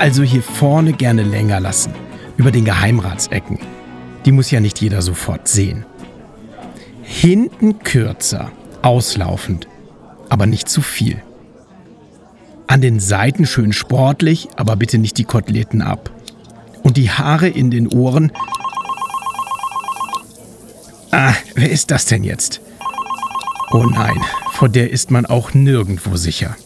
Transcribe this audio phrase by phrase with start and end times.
[0.00, 1.92] Also hier vorne gerne länger lassen.
[2.38, 3.58] Über den Geheimratsecken.
[4.24, 5.84] Die muss ja nicht jeder sofort sehen.
[7.02, 8.50] Hinten kürzer,
[8.80, 9.68] auslaufend,
[10.30, 11.22] aber nicht zu viel.
[12.66, 16.10] An den Seiten schön sportlich, aber bitte nicht die Koteletten ab.
[16.82, 18.32] Und die Haare in den Ohren.
[21.10, 22.62] Ah, wer ist das denn jetzt?
[23.70, 24.18] Oh nein,
[24.52, 26.56] vor der ist man auch nirgendwo sicher.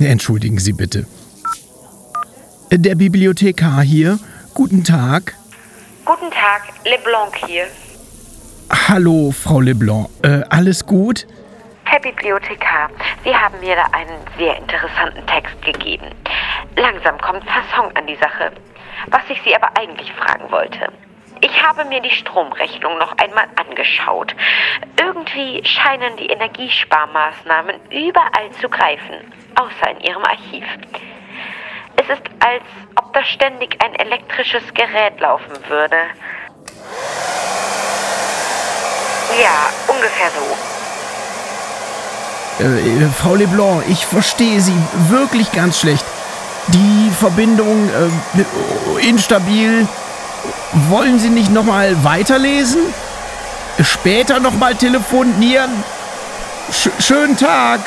[0.00, 1.06] Entschuldigen Sie bitte.
[2.74, 4.18] Der Bibliothekar hier.
[4.54, 5.34] Guten Tag.
[6.06, 7.66] Guten Tag, LeBlanc hier.
[8.88, 10.08] Hallo, Frau Leblanc.
[10.22, 11.26] Äh, alles gut?
[11.84, 12.88] Herr Bibliothekar,
[13.24, 16.06] Sie haben mir da einen sehr interessanten Text gegeben.
[16.74, 18.52] Langsam kommt Fasson an die Sache.
[19.08, 20.88] Was ich Sie aber eigentlich fragen wollte.
[21.42, 24.34] Ich habe mir die Stromrechnung noch einmal angeschaut.
[24.98, 29.16] Irgendwie scheinen die Energiesparmaßnahmen überall zu greifen,
[29.56, 30.64] außer in Ihrem Archiv.
[32.12, 32.62] Ist, als
[32.96, 35.96] ob da ständig ein elektrisches Gerät laufen würde.
[39.40, 40.44] Ja, ungefähr so.
[42.64, 44.76] Äh, Frau Leblanc, ich verstehe Sie
[45.08, 46.04] wirklich ganz schlecht.
[46.68, 49.88] Die Verbindung äh, instabil.
[50.90, 52.82] Wollen Sie nicht nochmal weiterlesen?
[53.82, 55.70] Später nochmal telefonieren?
[56.70, 57.80] Sch schönen Tag.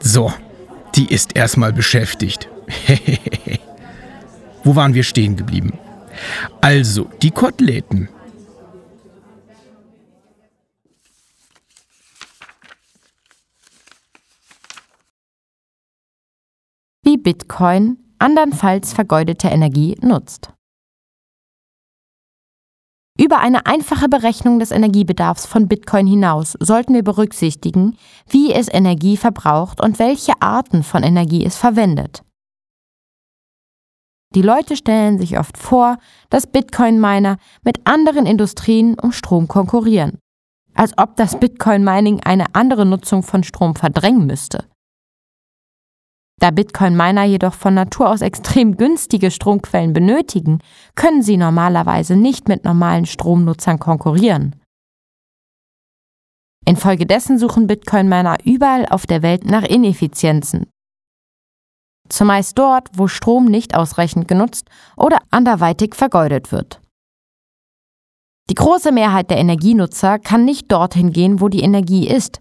[0.00, 0.32] So,
[0.94, 2.48] die ist erstmal beschäftigt.
[4.64, 5.78] Wo waren wir stehen geblieben?
[6.60, 8.08] Also, die Koteletten.
[17.02, 20.50] Wie Bitcoin andernfalls vergeudete Energie nutzt.
[23.18, 27.96] Über eine einfache Berechnung des Energiebedarfs von Bitcoin hinaus sollten wir berücksichtigen,
[28.28, 32.25] wie es Energie verbraucht und welche Arten von Energie es verwendet.
[34.36, 35.96] Die Leute stellen sich oft vor,
[36.28, 40.18] dass Bitcoin-Miner mit anderen Industrien um Strom konkurrieren,
[40.74, 44.66] als ob das Bitcoin-Mining eine andere Nutzung von Strom verdrängen müsste.
[46.38, 50.58] Da Bitcoin-Miner jedoch von Natur aus extrem günstige Stromquellen benötigen,
[50.96, 54.54] können sie normalerweise nicht mit normalen Stromnutzern konkurrieren.
[56.66, 60.66] Infolgedessen suchen Bitcoin-Miner überall auf der Welt nach Ineffizienzen.
[62.08, 66.80] Zumeist dort, wo Strom nicht ausreichend genutzt oder anderweitig vergeudet wird.
[68.48, 72.40] Die große Mehrheit der Energienutzer kann nicht dorthin gehen, wo die Energie ist.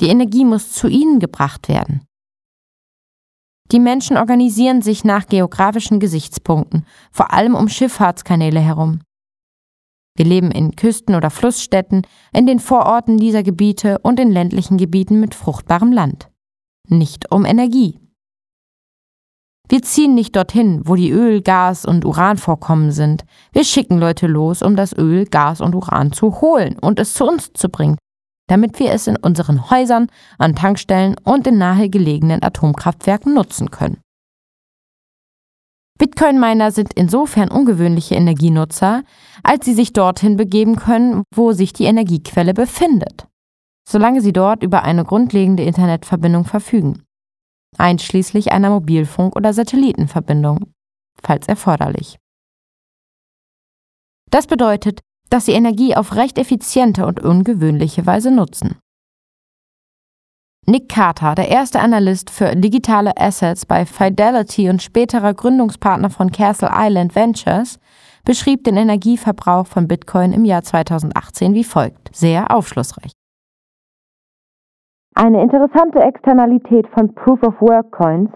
[0.00, 2.02] Die Energie muss zu ihnen gebracht werden.
[3.70, 9.00] Die Menschen organisieren sich nach geografischen Gesichtspunkten, vor allem um Schifffahrtskanäle herum.
[10.16, 12.02] Wir leben in Küsten- oder Flussstädten,
[12.32, 16.30] in den Vororten dieser Gebiete und in ländlichen Gebieten mit fruchtbarem Land.
[16.88, 17.98] Nicht um Energie.
[19.68, 23.24] Wir ziehen nicht dorthin, wo die Öl-, Gas- und Uranvorkommen sind.
[23.52, 27.24] Wir schicken Leute los, um das Öl, Gas und Uran zu holen und es zu
[27.24, 27.96] uns zu bringen,
[28.48, 30.08] damit wir es in unseren Häusern,
[30.38, 34.00] an Tankstellen und in nahegelegenen Atomkraftwerken nutzen können.
[35.98, 39.04] Bitcoin-Miner sind insofern ungewöhnliche Energienutzer,
[39.44, 43.28] als sie sich dorthin begeben können, wo sich die Energiequelle befindet,
[43.88, 47.03] solange sie dort über eine grundlegende Internetverbindung verfügen,
[47.78, 50.72] einschließlich einer Mobilfunk- oder Satellitenverbindung,
[51.22, 52.18] falls erforderlich.
[54.30, 55.00] Das bedeutet,
[55.30, 58.78] dass sie Energie auf recht effiziente und ungewöhnliche Weise nutzen.
[60.66, 66.70] Nick Carter, der erste Analyst für digitale Assets bei Fidelity und späterer Gründungspartner von Castle
[66.72, 67.78] Island Ventures,
[68.24, 73.12] beschrieb den Energieverbrauch von Bitcoin im Jahr 2018 wie folgt, sehr aufschlussreich.
[75.16, 78.30] Eine interessante Externalität von Proof of Work Coins.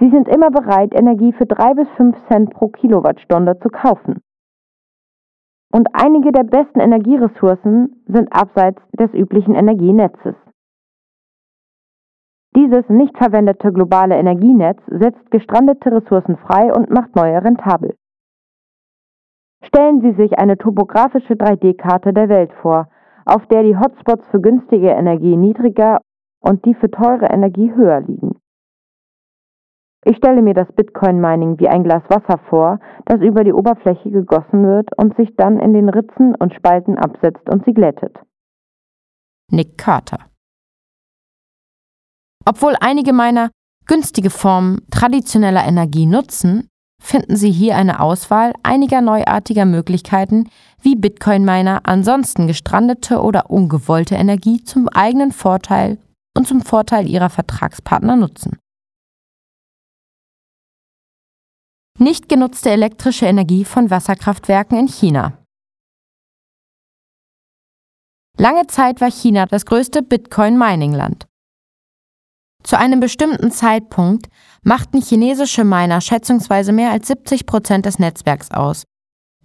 [0.00, 4.20] Sie sind immer bereit, Energie für 3 bis 5 Cent pro Kilowattstunde zu kaufen.
[5.72, 10.34] Und einige der besten Energieressourcen sind abseits des üblichen Energienetzes.
[12.56, 17.94] Dieses nicht verwendete globale Energienetz setzt gestrandete Ressourcen frei und macht neue rentabel.
[19.62, 22.88] Stellen Sie sich eine topografische 3D-Karte der Welt vor,
[23.28, 26.00] auf der die Hotspots für günstige Energie niedriger
[26.40, 28.36] und die für teure Energie höher liegen.
[30.04, 34.64] Ich stelle mir das Bitcoin-Mining wie ein Glas Wasser vor, das über die Oberfläche gegossen
[34.64, 38.16] wird und sich dann in den Ritzen und Spalten absetzt und sie glättet.
[39.50, 40.26] Nick Carter
[42.46, 43.50] Obwohl einige meiner
[43.86, 46.68] günstige Formen traditioneller Energie nutzen,
[47.00, 50.48] finden Sie hier eine Auswahl einiger neuartiger Möglichkeiten,
[50.80, 55.98] wie Bitcoin-Miner ansonsten gestrandete oder ungewollte Energie zum eigenen Vorteil
[56.36, 58.58] und zum Vorteil ihrer Vertragspartner nutzen.
[61.98, 65.36] Nicht genutzte elektrische Energie von Wasserkraftwerken in China.
[68.36, 71.26] Lange Zeit war China das größte Bitcoin-Mining-Land.
[72.62, 74.28] Zu einem bestimmten Zeitpunkt
[74.62, 78.84] machten chinesische Miner schätzungsweise mehr als 70 Prozent des Netzwerks aus.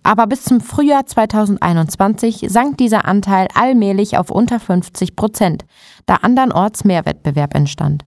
[0.03, 5.65] Aber bis zum Frühjahr 2021 sank dieser Anteil allmählich auf unter 50 Prozent,
[6.05, 8.03] da andernorts mehr Wettbewerb entstand.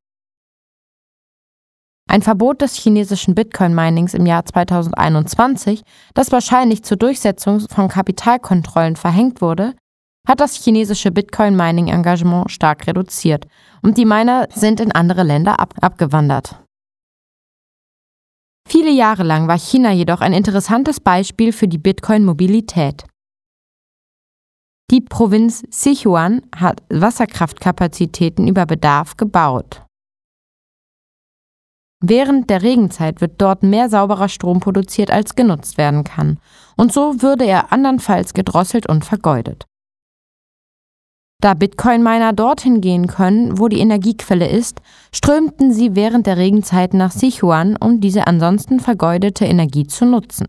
[2.09, 5.83] Ein Verbot des chinesischen Bitcoin-Minings im Jahr 2021,
[6.15, 9.75] das wahrscheinlich zur Durchsetzung von Kapitalkontrollen verhängt wurde,
[10.27, 13.47] hat das chinesische Bitcoin-Mining-Engagement stark reduziert
[13.83, 16.66] und die Miner sind in andere Länder ab abgewandert.
[18.69, 23.05] Viele Jahre lang war China jedoch ein interessantes Beispiel für die Bitcoin-Mobilität.
[24.91, 29.83] Die Provinz Sichuan hat Wasserkraftkapazitäten über Bedarf gebaut.
[32.01, 36.39] Während der Regenzeit wird dort mehr sauberer Strom produziert, als genutzt werden kann,
[36.77, 39.65] und so würde er andernfalls gedrosselt und vergeudet.
[41.43, 44.81] Da Bitcoin-Miner dorthin gehen können, wo die Energiequelle ist,
[45.13, 50.47] strömten sie während der Regenzeit nach Sichuan, um diese ansonsten vergeudete Energie zu nutzen.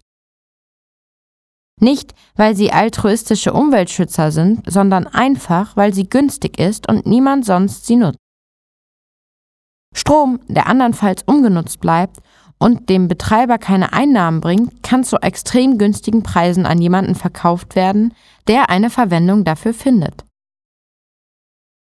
[1.80, 7.86] Nicht, weil sie altruistische Umweltschützer sind, sondern einfach, weil sie günstig ist und niemand sonst
[7.86, 8.18] sie nutzt.
[9.94, 12.18] Strom, der andernfalls ungenutzt bleibt
[12.60, 18.13] und dem Betreiber keine Einnahmen bringt, kann zu extrem günstigen Preisen an jemanden verkauft werden,
[18.48, 20.25] der eine Verwendung dafür findet.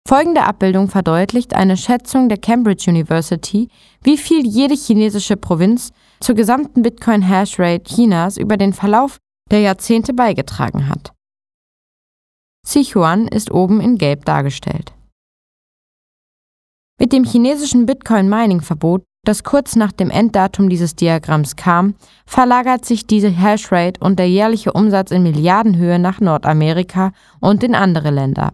[0.06, 3.68] Folgende Abbildung verdeutlicht eine Schätzung der Cambridge University,
[4.04, 9.18] wie viel jede chinesische Provinz zur gesamten Bitcoin-Hashrate Chinas über den Verlauf
[9.50, 11.12] der Jahrzehnte beigetragen hat.
[12.64, 14.92] Sichuan ist oben in Gelb dargestellt.
[17.00, 23.28] Mit dem chinesischen Bitcoin-Mining-Verbot, das kurz nach dem Enddatum dieses Diagramms kam, verlagert sich diese
[23.28, 27.10] Hashrate und der jährliche Umsatz in Milliardenhöhe nach Nordamerika
[27.40, 28.52] und in andere Länder.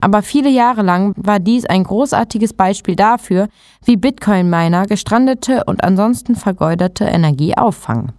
[0.00, 3.48] Aber viele Jahre lang war dies ein großartiges Beispiel dafür,
[3.84, 8.12] wie Bitcoin-Miner gestrandete und ansonsten vergeudete Energie auffangen.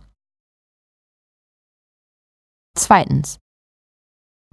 [2.78, 3.40] Zweitens.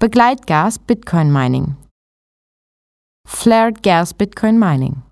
[0.01, 1.77] Begleitgas Bitcoin Mining.
[3.27, 5.03] Flared Gas Bitcoin Mining.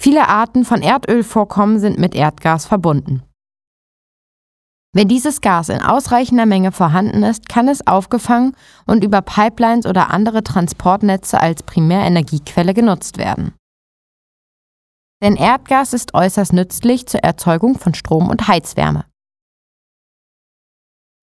[0.00, 3.22] Viele Arten von Erdölvorkommen sind mit Erdgas verbunden.
[4.94, 8.56] Wenn dieses Gas in ausreichender Menge vorhanden ist, kann es aufgefangen
[8.86, 13.54] und über Pipelines oder andere Transportnetze als Primärenergiequelle genutzt werden.
[15.20, 19.04] Denn Erdgas ist äußerst nützlich zur Erzeugung von Strom und Heizwärme.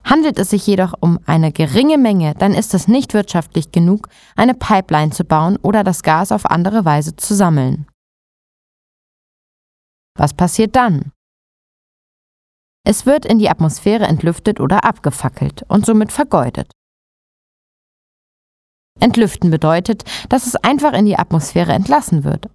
[0.03, 4.53] Handelt es sich jedoch um eine geringe Menge, dann ist es nicht wirtschaftlich genug, eine
[4.53, 7.87] Pipeline zu bauen oder das Gas auf andere Weise zu sammeln.
[10.17, 11.13] Was passiert dann?
[12.83, 16.71] Es wird in die Atmosphäre entlüftet oder abgefackelt und somit vergeudet.
[18.99, 22.49] Entlüften bedeutet, dass es einfach in die Atmosphäre entlassen wird,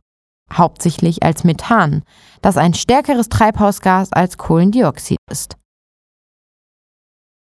[0.53, 2.03] hauptsächlich als Methan,
[2.43, 5.57] das ein stärkeres Treibhausgas als Kohlendioxid ist.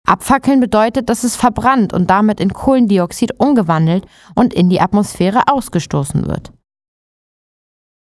[0.06, 6.26] Abfackeln bedeutet, dass es verbrannt und damit in Kohlendioxid umgewandelt und in die Atmosphäre ausgestoßen
[6.26, 6.52] wird.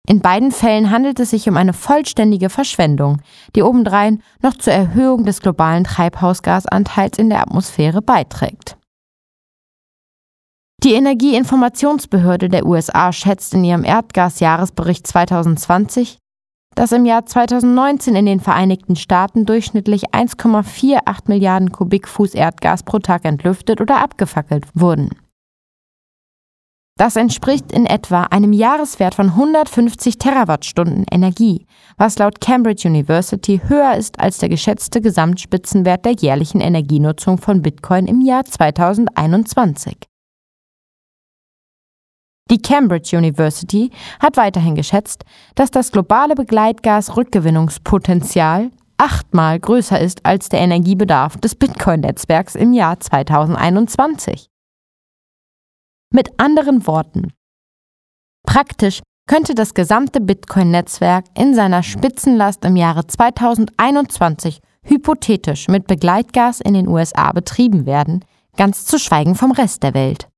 [0.08, 3.20] In beiden Fällen handelt es sich um eine vollständige Verschwendung,
[3.56, 8.76] die obendrein noch zur Erhöhung des globalen Treibhausgasanteils in der Atmosphäre beiträgt.
[10.84, 16.18] Die Energieinformationsbehörde der USA schätzt in ihrem Erdgasjahresbericht 2020,
[16.76, 23.24] dass im Jahr 2019 in den Vereinigten Staaten durchschnittlich 1,48 Milliarden Kubikfuß Erdgas pro Tag
[23.24, 25.10] entlüftet oder abgefackelt wurden.
[26.98, 31.66] Das entspricht in etwa einem Jahreswert von 150 Terawattstunden Energie,
[31.98, 38.06] was laut Cambridge University höher ist als der geschätzte Gesamtspitzenwert der jährlichen Energienutzung von Bitcoin
[38.06, 39.98] im Jahr 2021.
[42.50, 50.60] Die Cambridge University hat weiterhin geschätzt, dass das globale Begleitgas-Rückgewinnungspotenzial achtmal größer ist als der
[50.60, 54.48] Energiebedarf des Bitcoin-Netzwerks im Jahr 2021.
[56.12, 57.32] Mit anderen Worten,
[58.46, 66.74] praktisch könnte das gesamte Bitcoin-Netzwerk in seiner Spitzenlast im Jahre 2021 hypothetisch mit Begleitgas in
[66.74, 68.24] den USA betrieben werden,
[68.56, 70.28] ganz zu schweigen vom Rest der Welt.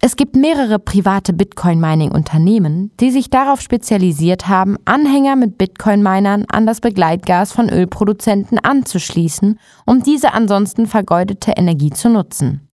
[0.00, 6.80] Es gibt mehrere private Bitcoin-Mining-Unternehmen, die sich darauf spezialisiert haben, Anhänger mit Bitcoin-Minern an das
[6.80, 12.68] Begleitgas von Ölproduzenten anzuschließen, um diese ansonsten vergeudete Energie zu nutzen.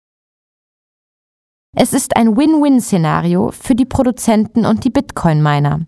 [1.76, 5.86] Es ist ein Win-Win-Szenario für die Produzenten und die Bitcoin-Miner.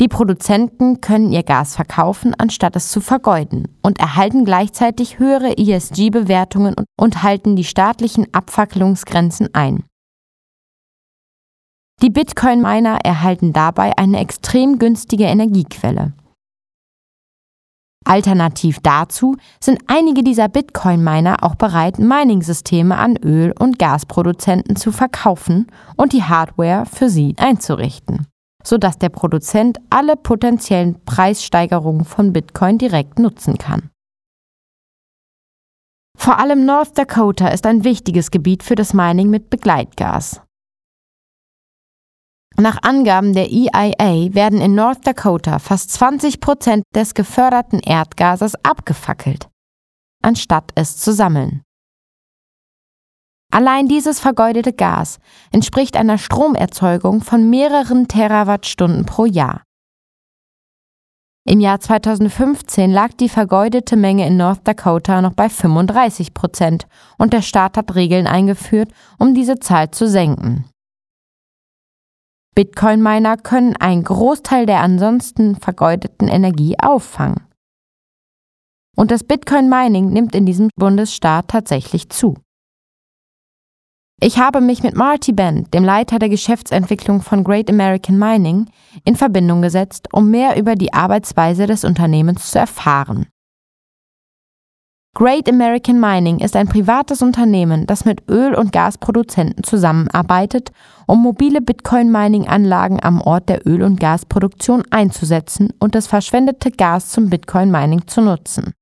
[0.00, 6.74] Die Produzenten können ihr Gas verkaufen, anstatt es zu vergeuden, und erhalten gleichzeitig höhere ESG-Bewertungen
[6.98, 9.84] und halten die staatlichen Abfackelungsgrenzen ein.
[12.02, 16.14] Die Bitcoin-Miner erhalten dabei eine extrem günstige Energiequelle.
[18.04, 25.66] Alternativ dazu sind einige dieser Bitcoin-Miner auch bereit, Mining-Systeme an Öl- und Gasproduzenten zu verkaufen
[25.96, 28.26] und die Hardware für sie einzurichten
[28.64, 33.90] sodass der Produzent alle potenziellen Preissteigerungen von Bitcoin direkt nutzen kann.
[36.16, 40.40] Vor allem North Dakota ist ein wichtiges Gebiet für das Mining mit Begleitgas.
[42.58, 49.48] Nach Angaben der EIA werden in North Dakota fast 20 Prozent des geförderten Erdgases abgefackelt,
[50.22, 51.62] anstatt es zu sammeln.
[53.50, 55.18] Allein dieses vergeudete Gas
[55.50, 59.62] entspricht einer Stromerzeugung von mehreren Terawattstunden pro Jahr.
[61.44, 66.86] Im Jahr 2015 lag die vergeudete Menge in North Dakota noch bei 35 Prozent
[67.18, 70.71] und der Staat hat Regeln eingeführt, um diese Zahl zu senken.
[72.62, 77.40] Bitcoin-Miner können einen Großteil der ansonsten vergeudeten Energie auffangen.
[78.96, 82.36] Und das Bitcoin-Mining nimmt in diesem Bundesstaat tatsächlich zu.
[84.20, 88.70] Ich habe mich mit Marty Bent, dem Leiter der Geschäftsentwicklung von Great American Mining,
[89.04, 93.26] in Verbindung gesetzt, um mehr über die Arbeitsweise des Unternehmens zu erfahren.
[95.14, 100.72] Great American Mining ist ein privates Unternehmen, das mit Öl- und Gasproduzenten zusammenarbeitet,
[101.06, 107.28] um mobile Bitcoin-Mining-Anlagen am Ort der Öl- und Gasproduktion einzusetzen und das verschwendete Gas zum
[107.28, 108.72] Bitcoin-Mining zu nutzen.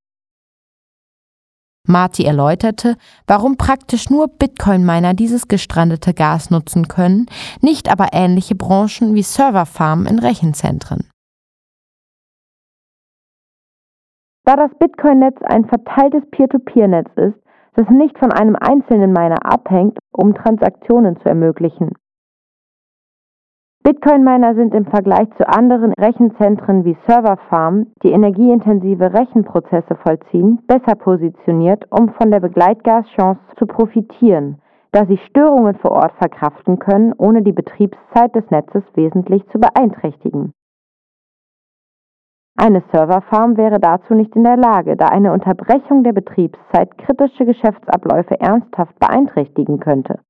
[1.86, 2.96] Marty erläuterte,
[3.26, 7.26] warum praktisch nur Bitcoin-Miner dieses gestrandete Gas nutzen können,
[7.60, 11.10] nicht aber ähnliche Branchen wie Serverfarmen in Rechenzentren.
[14.44, 17.38] Da das Bitcoin-Netz ein verteiltes Peer-to-Peer-Netz ist,
[17.74, 21.92] das nicht von einem einzelnen Miner abhängt, um Transaktionen zu ermöglichen.
[23.82, 31.86] Bitcoin-Miner sind im Vergleich zu anderen Rechenzentren wie Serverfarmen, die energieintensive Rechenprozesse vollziehen, besser positioniert,
[31.90, 34.60] um von der Begleitgaschance zu profitieren,
[34.92, 40.52] da sie Störungen vor Ort verkraften können, ohne die Betriebszeit des Netzes wesentlich zu beeinträchtigen.
[42.62, 48.38] Eine Serverfarm wäre dazu nicht in der Lage, da eine Unterbrechung der Betriebszeit kritische Geschäftsabläufe
[48.38, 50.20] ernsthaft beeinträchtigen könnte.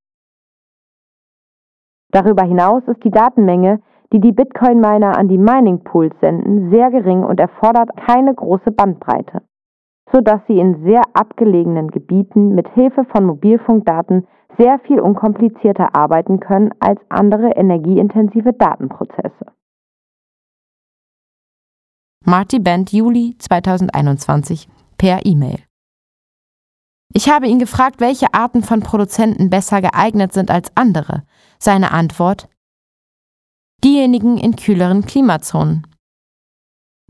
[2.13, 3.81] Darüber hinaus ist die Datenmenge,
[4.13, 9.43] die die Bitcoin-Miner an die Mining-Pools senden, sehr gering und erfordert keine große Bandbreite,
[10.13, 16.71] sodass sie in sehr abgelegenen Gebieten mit Hilfe von Mobilfunkdaten sehr viel unkomplizierter arbeiten können
[16.79, 19.47] als andere energieintensive Datenprozesse.
[22.27, 25.59] Marty Bent, Juli 2021 per E-Mail.
[27.13, 31.25] Ich habe ihn gefragt, welche Arten von Produzenten besser geeignet sind als andere.
[31.59, 32.49] Seine Antwort
[33.83, 35.87] Diejenigen in kühleren Klimazonen.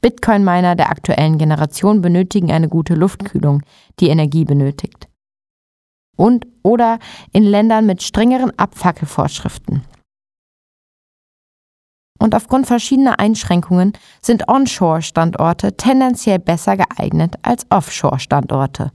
[0.01, 3.63] Bitcoin-Miner der aktuellen Generation benötigen eine gute Luftkühlung,
[3.99, 5.09] die Energie benötigt.
[6.17, 7.01] Und oder
[7.33, 9.83] in Ländern mit strengeren Abfackelvorschriften.
[12.23, 18.91] Und aufgrund verschiedener Einschränkungen sind Onshore-Standorte tendenziell besser geeignet als Offshore-Standorte.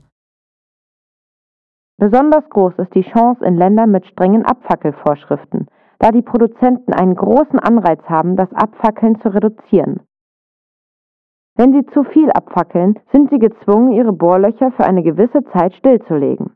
[1.98, 5.66] Besonders groß ist die Chance in Ländern mit strengen Abfackelvorschriften,
[5.98, 10.00] da die Produzenten einen großen Anreiz haben, das Abfackeln zu reduzieren.
[11.56, 16.54] Wenn sie zu viel abfackeln, sind sie gezwungen, ihre Bohrlöcher für eine gewisse Zeit stillzulegen.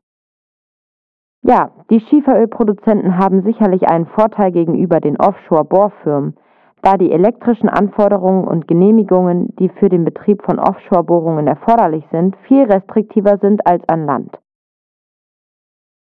[1.43, 6.37] Ja, die Schieferölproduzenten haben sicherlich einen Vorteil gegenüber den Offshore-Bohrfirmen,
[6.83, 12.65] da die elektrischen Anforderungen und Genehmigungen, die für den Betrieb von Offshore-Bohrungen erforderlich sind, viel
[12.65, 14.39] restriktiver sind als an Land.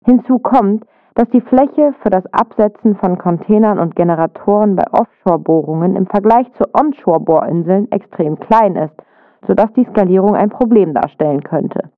[0.06, 6.08] Hinzu kommt, dass die Fläche für das Absetzen von Containern und Generatoren bei Offshore-Bohrungen im
[6.08, 8.96] Vergleich zu Onshore-Bohrinseln extrem klein ist,
[9.46, 11.92] sodass die Skalierung ein Problem darstellen könnte.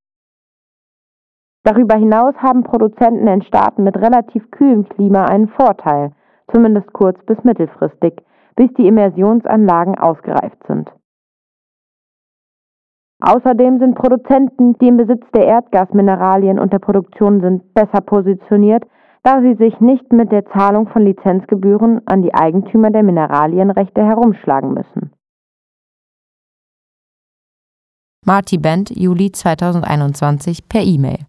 [1.63, 6.11] Darüber hinaus haben Produzenten in Staaten mit relativ kühlem Klima einen Vorteil,
[6.51, 8.21] zumindest kurz- bis mittelfristig,
[8.55, 10.89] bis die Immersionsanlagen ausgereift sind.
[13.21, 18.83] Außerdem sind Produzenten, die im Besitz der Erdgasmineralien und der Produktion sind, besser positioniert,
[19.23, 24.73] da sie sich nicht mit der Zahlung von Lizenzgebühren an die Eigentümer der Mineralienrechte herumschlagen
[24.73, 25.11] müssen.
[28.25, 31.25] Marty Bent, Juli 2021 per E-Mail.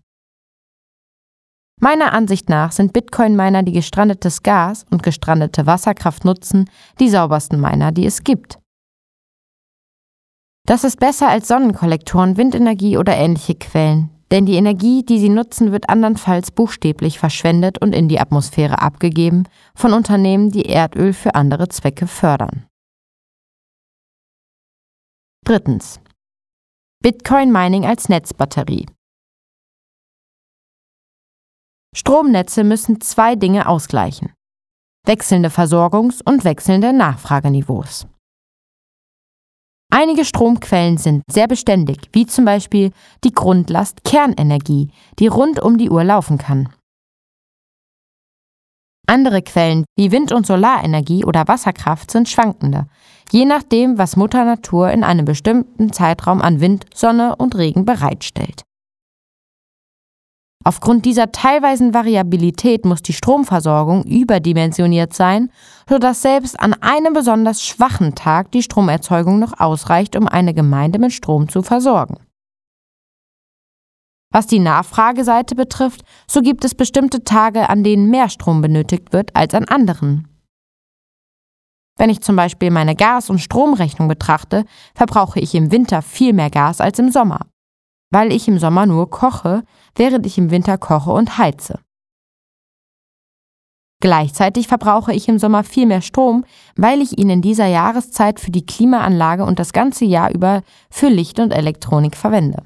[1.81, 7.93] Meiner Ansicht nach sind Bitcoin-Miner, die gestrandetes Gas und gestrandete Wasserkraft nutzen, die saubersten Miner,
[7.93, 8.59] die es gibt.
[10.67, 15.71] Das ist besser als Sonnenkollektoren, Windenergie oder ähnliche Quellen, denn die Energie, die sie nutzen,
[15.71, 21.69] wird andernfalls buchstäblich verschwendet und in die Atmosphäre abgegeben von Unternehmen, die Erdöl für andere
[21.69, 22.67] Zwecke fördern.
[25.45, 26.01] Drittens.
[27.03, 28.87] Bitcoin Mining als Netzbatterie.
[31.97, 34.35] Stromnetze müssen zwei Dinge ausgleichen.
[35.07, 38.07] Wechselnde Versorgungs- und wechselnde Nachfrageniveaus.
[39.91, 42.93] Einige Stromquellen sind sehr beständig, wie zum Beispiel
[43.25, 46.69] die Grundlast Kernenergie, die rund um die Uhr laufen kann.
[49.07, 52.89] Andere Quellen wie Wind- und Solarenergie oder Wasserkraft sind schwankender,
[53.31, 58.65] je nachdem, was Mutter Natur in einem bestimmten Zeitraum an Wind, Sonne und Regen bereitstellt.
[60.67, 65.53] Aufgrund dieser teilweisen Variabilität muss die Stromversorgung überdimensioniert sein,
[65.89, 71.13] sodass selbst an einem besonders schwachen Tag die Stromerzeugung noch ausreicht, um eine Gemeinde mit
[71.13, 72.17] Strom zu versorgen.
[74.33, 79.37] Was die Nachfrageseite betrifft, so gibt es bestimmte Tage, an denen mehr Strom benötigt wird
[79.37, 80.27] als an anderen.
[81.97, 84.65] Wenn ich zum Beispiel meine Gas- und Stromrechnung betrachte,
[84.97, 87.47] verbrauche ich im Winter viel mehr Gas als im Sommer
[88.11, 89.63] weil ich im Sommer nur koche,
[89.95, 91.81] während ich im Winter koche und heize.
[94.01, 96.45] Gleichzeitig verbrauche ich im Sommer viel mehr Strom,
[96.77, 101.09] weil ich ihn in dieser Jahreszeit für die Klimaanlage und das ganze Jahr über für
[101.09, 102.63] Licht und Elektronik verwende.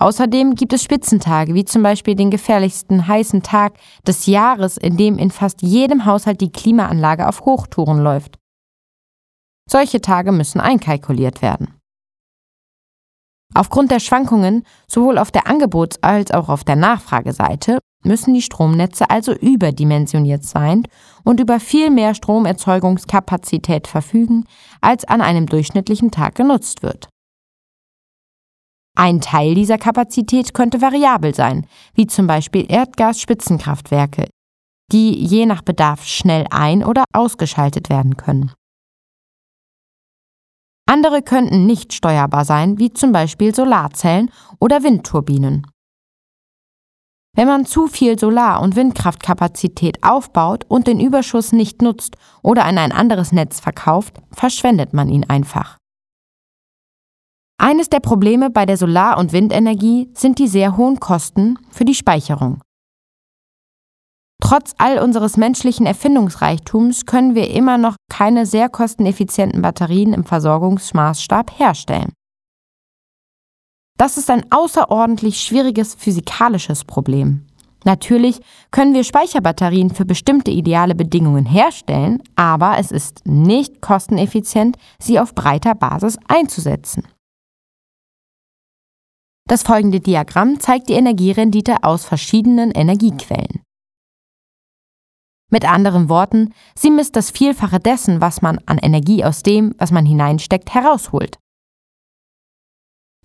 [0.00, 3.74] Außerdem gibt es Spitzentage, wie zum Beispiel den gefährlichsten heißen Tag
[4.06, 8.38] des Jahres, in dem in fast jedem Haushalt die Klimaanlage auf Hochtouren läuft.
[9.70, 11.81] Solche Tage müssen einkalkuliert werden.
[13.54, 19.10] Aufgrund der Schwankungen sowohl auf der Angebots- als auch auf der Nachfrageseite müssen die Stromnetze
[19.10, 20.84] also überdimensioniert sein
[21.24, 24.44] und über viel mehr Stromerzeugungskapazität verfügen,
[24.80, 27.08] als an einem durchschnittlichen Tag genutzt wird.
[28.96, 34.28] Ein Teil dieser Kapazität könnte variabel sein, wie zum Beispiel Erdgas-Spitzenkraftwerke,
[34.92, 38.52] die je nach Bedarf schnell ein- oder ausgeschaltet werden können.
[40.86, 45.66] Andere könnten nicht steuerbar sein, wie zum Beispiel Solarzellen oder Windturbinen.
[47.34, 52.76] Wenn man zu viel Solar- und Windkraftkapazität aufbaut und den Überschuss nicht nutzt oder an
[52.76, 55.78] ein anderes Netz verkauft, verschwendet man ihn einfach.
[57.58, 61.94] Eines der Probleme bei der Solar- und Windenergie sind die sehr hohen Kosten für die
[61.94, 62.60] Speicherung.
[64.42, 71.60] Trotz all unseres menschlichen Erfindungsreichtums können wir immer noch keine sehr kosteneffizienten Batterien im Versorgungsmaßstab
[71.60, 72.12] herstellen.
[73.96, 77.46] Das ist ein außerordentlich schwieriges physikalisches Problem.
[77.84, 78.40] Natürlich
[78.72, 85.36] können wir Speicherbatterien für bestimmte ideale Bedingungen herstellen, aber es ist nicht kosteneffizient, sie auf
[85.36, 87.06] breiter Basis einzusetzen.
[89.48, 93.61] Das folgende Diagramm zeigt die Energierendite aus verschiedenen Energiequellen.
[95.52, 99.92] Mit anderen Worten, sie misst das Vielfache dessen, was man an Energie aus dem, was
[99.92, 101.38] man hineinsteckt, herausholt.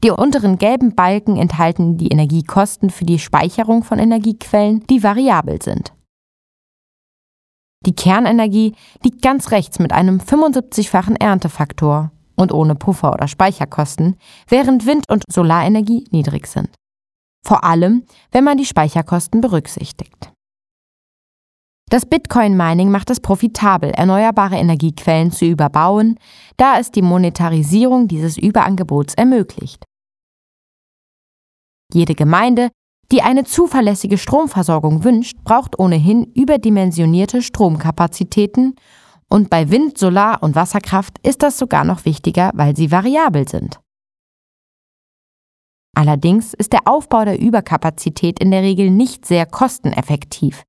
[0.03, 5.93] Die unteren gelben Balken enthalten die Energiekosten für die Speicherung von Energiequellen, die variabel sind.
[7.85, 14.17] Die Kernenergie liegt ganz rechts mit einem 75-fachen Erntefaktor und ohne Puffer oder Speicherkosten,
[14.49, 16.69] während Wind- und Solarenergie niedrig sind.
[17.45, 20.33] Vor allem, wenn man die Speicherkosten berücksichtigt.
[21.89, 26.19] Das Bitcoin-Mining macht es profitabel, erneuerbare Energiequellen zu überbauen,
[26.57, 29.85] da es die Monetarisierung dieses Überangebots ermöglicht.
[31.93, 32.69] Jede Gemeinde,
[33.13, 38.75] die eine zuverlässige Stromversorgung wünscht, braucht ohnehin überdimensionierte Stromkapazitäten
[39.29, 43.79] und bei Wind, Solar und Wasserkraft ist das sogar noch wichtiger, weil sie variabel sind.
[45.95, 50.63] Allerdings ist der Aufbau der Überkapazität in der Regel nicht sehr kosteneffektiv.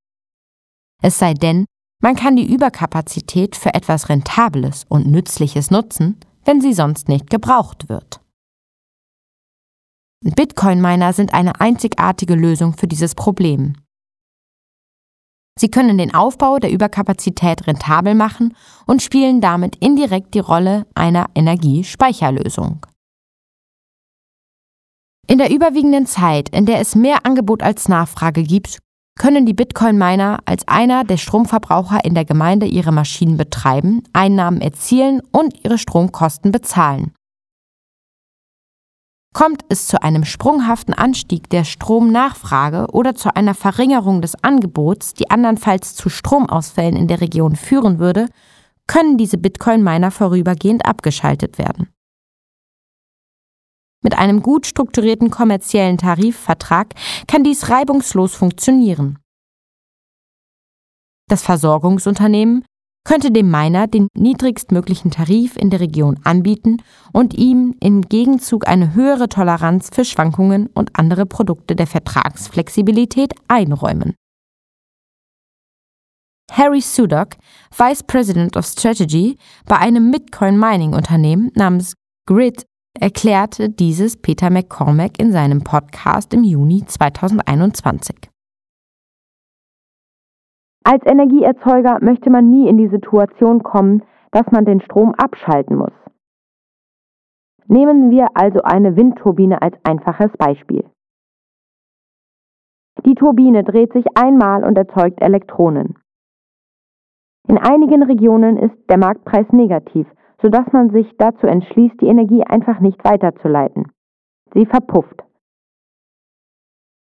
[1.03, 1.67] Es sei denn,
[2.03, 7.89] man kann die Überkapazität für etwas Rentables und Nützliches nutzen, wenn sie sonst nicht gebraucht
[7.89, 8.21] wird.
[10.25, 13.75] Bitcoin-Miner sind eine einzigartige Lösung für dieses Problem.
[15.59, 18.57] Sie können den Aufbau der Überkapazität rentabel machen
[18.87, 22.87] und spielen damit indirekt die Rolle einer Energiespeicherlösung.
[25.27, 28.79] In der überwiegenden Zeit, in der es mehr Angebot als Nachfrage gibt,
[29.19, 35.21] können die Bitcoin-Miner als einer der Stromverbraucher in der Gemeinde ihre Maschinen betreiben, Einnahmen erzielen
[35.33, 37.13] und ihre Stromkosten bezahlen.
[39.35, 45.31] Kommt es zu einem sprunghaften Anstieg der Stromnachfrage oder zu einer Verringerung des Angebots, die
[45.31, 48.27] andernfalls zu Stromausfällen in der Region führen würde,
[48.87, 51.89] können diese Bitcoin-Miner vorübergehend abgeschaltet werden.
[54.03, 56.95] Mit einem gut strukturierten kommerziellen Tarifvertrag
[57.27, 59.19] kann dies reibungslos funktionieren.
[61.29, 62.65] Das Versorgungsunternehmen
[63.05, 66.83] könnte dem Miner den niedrigstmöglichen Tarif in der Region anbieten
[67.13, 74.15] und ihm im Gegenzug eine höhere Toleranz für Schwankungen und andere Produkte der Vertragsflexibilität einräumen.
[76.51, 77.37] Harry Sudok,
[77.77, 81.95] Vice President of Strategy bei einem Bitcoin-Mining-Unternehmen namens
[82.27, 82.67] Grid,
[83.01, 88.31] erklärte dieses Peter McCormack in seinem Podcast im Juni 2021.
[90.85, 95.93] Als Energieerzeuger möchte man nie in die Situation kommen, dass man den Strom abschalten muss.
[97.67, 100.85] Nehmen wir also eine Windturbine als einfaches Beispiel.
[103.05, 105.99] Die Turbine dreht sich einmal und erzeugt Elektronen.
[107.47, 110.07] In einigen Regionen ist der Marktpreis negativ,
[110.41, 113.93] sodass man sich dazu entschließt, die Energie einfach nicht weiterzuleiten.
[114.55, 115.23] Sie verpufft.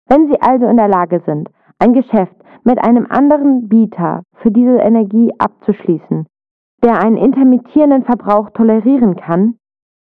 [0.07, 4.77] Wenn Sie also in der Lage sind, ein Geschäft mit einem anderen Bieter für diese
[4.77, 6.27] Energie abzuschließen,
[6.83, 9.57] der einen intermittierenden Verbrauch tolerieren kann,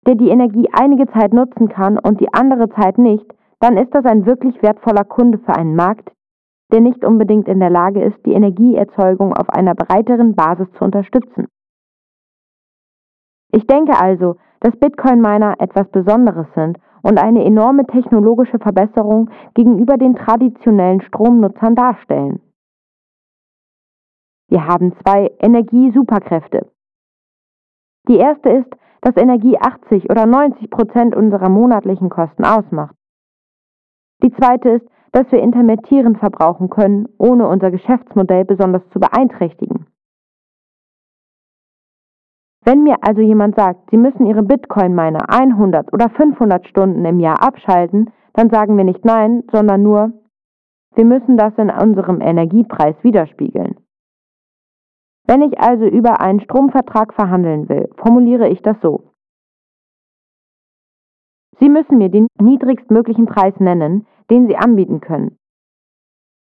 [0.08, 3.26] der die Energie einige Zeit nutzen kann und die andere Zeit nicht,
[3.60, 6.12] dann ist das ein wirklich wertvoller Kunde für einen Markt,
[6.72, 11.48] der nicht unbedingt in der Lage ist, die Energieerzeugung auf einer breiteren Basis zu unterstützen.
[13.56, 20.16] Ich denke also, dass Bitcoin-Miner etwas Besonderes sind und eine enorme technologische Verbesserung gegenüber den
[20.16, 22.42] traditionellen Stromnutzern darstellen.
[24.50, 26.72] Wir haben zwei Energiesuperkräfte.
[28.08, 28.70] Die erste ist,
[29.02, 32.96] dass Energie 80 oder 90 Prozent unserer monatlichen Kosten ausmacht.
[34.24, 39.86] Die zweite ist, dass wir intermittierend verbrauchen können, ohne unser Geschäftsmodell besonders zu beeinträchtigen.
[42.66, 47.42] Wenn mir also jemand sagt, Sie müssen Ihre Bitcoin-Miner 100 oder 500 Stunden im Jahr
[47.42, 50.14] abschalten, dann sagen wir nicht nein, sondern nur,
[50.96, 53.76] wir müssen das in unserem Energiepreis widerspiegeln.
[55.26, 59.12] Wenn ich also über einen Stromvertrag verhandeln will, formuliere ich das so.
[61.60, 65.38] Sie müssen mir den niedrigstmöglichen Preis nennen, den Sie anbieten können.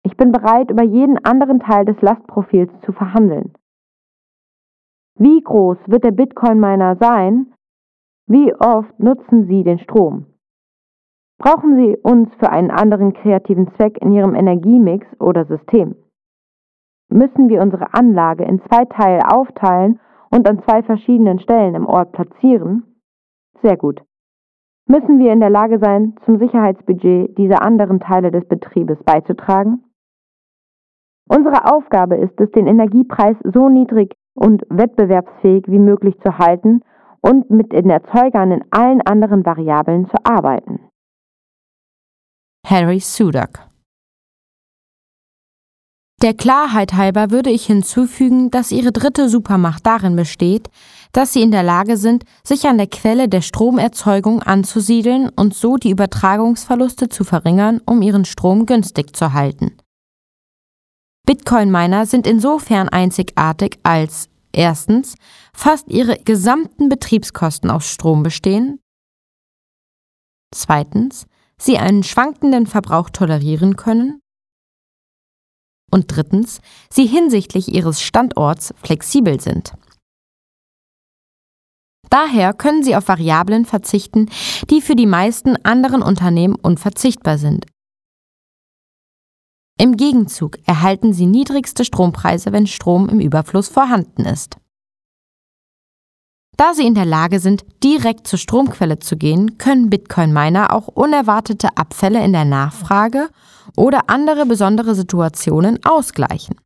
[0.03, 3.53] Ich bin bereit, über jeden anderen Teil des Lastprofils zu verhandeln.
[5.15, 7.53] Wie groß wird der Bitcoin-Miner sein?
[8.27, 10.25] Wie oft nutzen Sie den Strom?
[11.37, 15.95] Brauchen Sie uns für einen anderen kreativen Zweck in Ihrem Energiemix oder System?
[17.09, 22.13] Müssen wir unsere Anlage in zwei Teile aufteilen und an zwei verschiedenen Stellen im Ort
[22.13, 22.83] platzieren?
[23.61, 24.01] Sehr gut.
[24.87, 29.83] Müssen wir in der Lage sein, zum Sicherheitsbudget dieser anderen Teile des Betriebes beizutragen?
[31.27, 36.81] Unsere Aufgabe ist es, den Energiepreis so niedrig und wettbewerbsfähig wie möglich zu halten
[37.21, 40.79] und mit den Erzeugern in allen anderen Variablen zu arbeiten.
[42.65, 43.71] Harry Sudak
[46.21, 50.69] der Klarheit halber würde ich hinzufügen, dass ihre dritte Supermacht darin besteht,
[51.13, 55.77] dass sie in der Lage sind, sich an der Quelle der Stromerzeugung anzusiedeln und so
[55.77, 59.71] die Übertragungsverluste zu verringern, um ihren Strom günstig zu halten.
[61.25, 65.15] Bitcoin-Miner sind insofern einzigartig, als erstens
[65.53, 68.79] fast ihre gesamten Betriebskosten aus Strom bestehen,
[70.53, 71.25] zweitens
[71.59, 74.19] sie einen schwankenden Verbrauch tolerieren können.
[75.93, 79.73] Und drittens sie hinsichtlich ihres Standorts flexibel sind.
[82.09, 84.29] Daher können sie auf Variablen verzichten,
[84.69, 87.65] die für die meisten anderen Unternehmen unverzichtbar sind,
[89.81, 94.57] im Gegenzug erhalten sie niedrigste Strompreise, wenn Strom im Überfluss vorhanden ist.
[96.55, 101.69] Da sie in der Lage sind, direkt zur Stromquelle zu gehen, können Bitcoin-Miner auch unerwartete
[101.77, 103.29] Abfälle in der Nachfrage
[103.75, 106.61] oder andere besondere Situationen ausgleichen.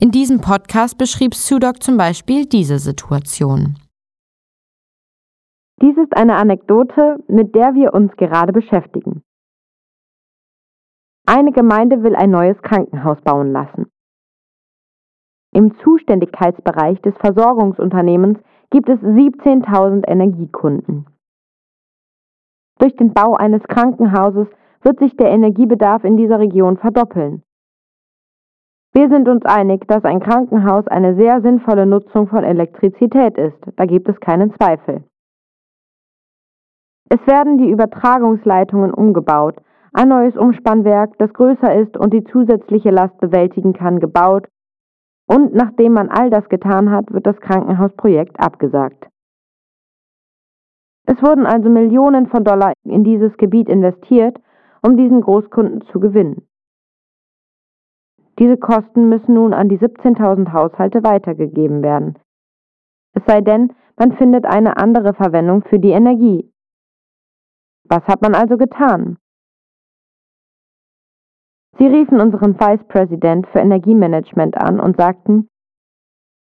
[0.00, 3.76] In diesem Podcast beschrieb Sudok zum Beispiel diese Situation.
[5.82, 9.22] Dies ist eine Anekdote, mit der wir uns gerade beschäftigen.
[11.28, 13.90] Eine Gemeinde will ein neues Krankenhaus bauen lassen.
[15.52, 18.38] Im Zuständigkeitsbereich des Versorgungsunternehmens
[18.70, 21.06] gibt es 17.000 Energiekunden.
[22.78, 24.46] Durch den Bau eines Krankenhauses
[24.82, 27.42] wird sich der Energiebedarf in dieser Region verdoppeln.
[28.92, 33.84] Wir sind uns einig, dass ein Krankenhaus eine sehr sinnvolle Nutzung von Elektrizität ist, da
[33.84, 35.02] gibt es keinen Zweifel.
[37.08, 39.56] Es werden die Übertragungsleitungen umgebaut,
[39.96, 44.46] ein neues Umspannwerk, das größer ist und die zusätzliche Last bewältigen kann, gebaut
[45.26, 49.08] und nachdem man all das getan hat, wird das Krankenhausprojekt abgesagt.
[51.06, 54.38] Es wurden also Millionen von Dollar in dieses Gebiet investiert,
[54.82, 56.46] um diesen Großkunden zu gewinnen.
[58.38, 62.18] Diese Kosten müssen nun an die 17.000 Haushalte weitergegeben werden.
[63.14, 66.52] Es sei denn, man findet eine andere Verwendung für die Energie.
[67.88, 69.16] Was hat man also getan?
[71.78, 75.48] Sie riefen unseren Vice President für Energiemanagement an und sagten,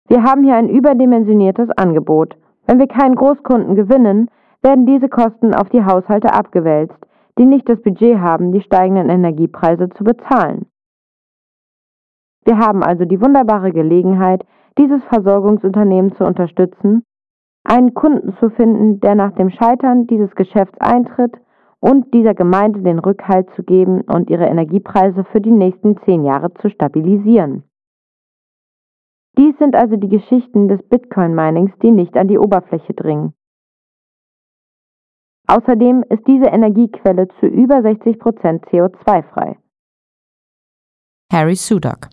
[0.09, 2.35] wir haben hier ein überdimensioniertes Angebot.
[2.67, 4.29] Wenn wir keinen Großkunden gewinnen,
[4.61, 6.97] werden diese Kosten auf die Haushalte abgewälzt,
[7.37, 10.65] die nicht das Budget haben, die steigenden Energiepreise zu bezahlen.
[12.45, 14.45] Wir haben also die wunderbare Gelegenheit,
[14.77, 17.03] dieses Versorgungsunternehmen zu unterstützen,
[17.63, 21.37] einen Kunden zu finden, der nach dem Scheitern dieses Geschäfts eintritt
[21.83, 26.53] und dieser Gemeinde den Rückhalt zu geben und ihre Energiepreise für die nächsten zehn Jahre
[26.53, 27.63] zu stabilisieren.
[29.37, 33.33] Dies sind also die Geschichten des Bitcoin-Minings, die nicht an die Oberfläche dringen.
[35.47, 39.57] Außerdem ist diese Energiequelle zu über 60% CO2-frei.
[41.33, 42.07] Harry Sudok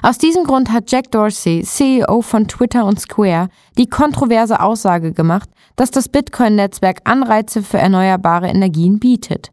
[0.00, 5.50] aus diesem Grund hat Jack Dorsey, CEO von Twitter und Square, die kontroverse Aussage gemacht,
[5.74, 9.50] dass das Bitcoin-Netzwerk Anreize für erneuerbare Energien bietet.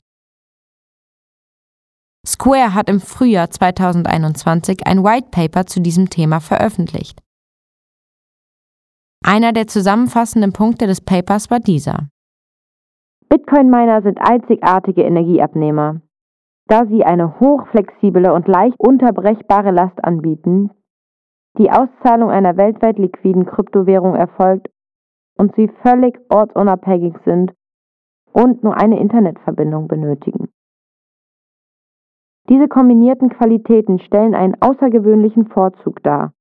[2.27, 7.19] Square hat im Frühjahr 2021 ein White Paper zu diesem Thema veröffentlicht.
[9.23, 12.09] Einer der zusammenfassenden Punkte des Papers war dieser.
[13.29, 16.01] Bitcoin-Miner sind einzigartige Energieabnehmer
[16.67, 20.71] da sie eine hochflexible und leicht unterbrechbare Last anbieten,
[21.57, 24.69] die Auszahlung einer weltweit liquiden Kryptowährung erfolgt
[25.37, 27.53] und sie völlig ortsunabhängig sind
[28.33, 30.49] und nur eine Internetverbindung benötigen.
[32.49, 36.33] Diese kombinierten Qualitäten stellen einen außergewöhnlichen Vorzug dar.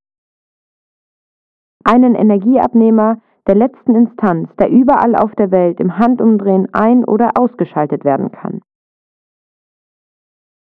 [1.85, 8.05] Einen Energieabnehmer der letzten Instanz, der überall auf der Welt im Handumdrehen ein- oder ausgeschaltet
[8.05, 8.61] werden kann.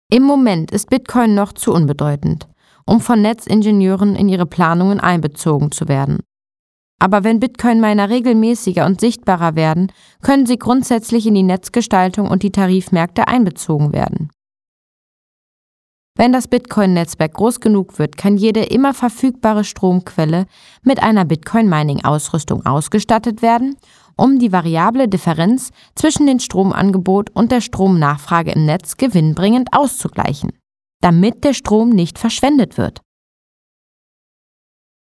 [0.09, 2.47] Im Moment ist Bitcoin noch zu unbedeutend,
[2.87, 6.21] um von Netzingenieuren in ihre Planungen einbezogen zu werden.
[7.01, 9.93] Aber wenn Bitcoin-Miner regelmäßiger und sichtbarer werden,
[10.23, 14.31] können sie grundsätzlich in die Netzgestaltung und die Tarifmärkte einbezogen werden.
[16.17, 20.47] Wenn das Bitcoin-Netzwerk groß genug wird, kann jede immer verfügbare Stromquelle
[20.83, 23.77] mit einer Bitcoin-Mining-Ausrüstung ausgestattet werden
[24.17, 30.53] um die variable Differenz zwischen dem Stromangebot und der Stromnachfrage im Netz gewinnbringend auszugleichen,
[31.03, 33.01] damit der Strom nicht verschwendet wird.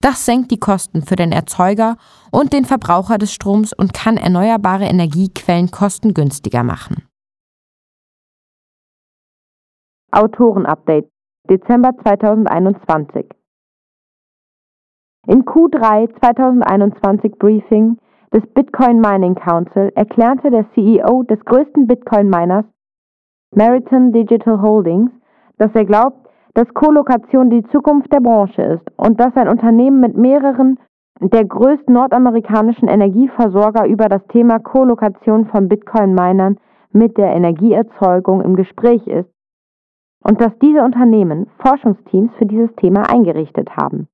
[0.02, 1.96] Das senkt die Kosten für den Erzeuger
[2.30, 7.08] und den Verbraucher des Stroms und kann erneuerbare Energiequellen kostengünstiger machen.
[10.16, 11.10] Autorenupdate
[11.46, 13.26] Dezember 2021
[15.26, 17.98] Im Q3 2021 Briefing
[18.32, 22.64] des Bitcoin Mining Council erklärte der CEO des größten Bitcoin-Miners,
[23.54, 25.10] Meriton Digital Holdings,
[25.58, 30.16] dass er glaubt, dass Kolokation die Zukunft der Branche ist und dass ein Unternehmen mit
[30.16, 30.78] mehreren
[31.20, 36.56] der größten nordamerikanischen Energieversorger über das Thema Kolokation von Bitcoin-Minern
[36.92, 39.35] mit der Energieerzeugung im Gespräch ist
[40.26, 44.08] und dass diese Unternehmen Forschungsteams für dieses Thema eingerichtet haben.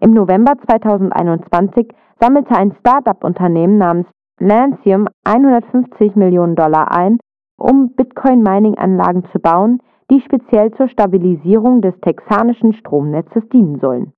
[0.00, 1.86] Im November 2021
[2.20, 4.06] sammelte ein Start-up-Unternehmen namens
[4.40, 7.18] Lancium 150 Millionen Dollar ein,
[7.56, 14.12] um Bitcoin-Mining-Anlagen zu bauen, die speziell zur Stabilisierung des texanischen Stromnetzes dienen sollen.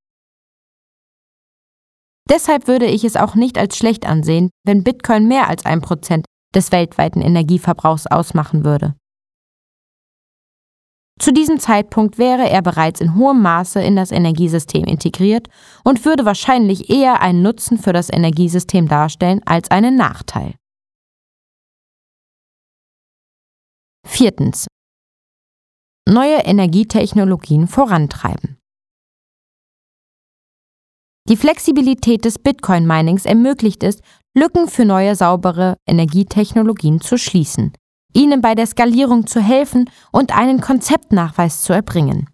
[2.30, 6.24] Deshalb würde ich es auch nicht als schlecht ansehen, wenn Bitcoin mehr als ein Prozent
[6.54, 8.94] des weltweiten Energieverbrauchs ausmachen würde.
[11.18, 15.48] Zu diesem Zeitpunkt wäre er bereits in hohem Maße in das Energiesystem integriert
[15.84, 20.54] und würde wahrscheinlich eher einen Nutzen für das Energiesystem darstellen als einen Nachteil.
[24.06, 24.68] Viertens.
[26.08, 28.58] Neue Energietechnologien vorantreiben.
[31.28, 34.00] Die Flexibilität des Bitcoin-Minings ermöglicht es,
[34.34, 37.72] Lücken für neue saubere Energietechnologien zu schließen,
[38.14, 42.28] ihnen bei der Skalierung zu helfen und einen Konzeptnachweis zu erbringen.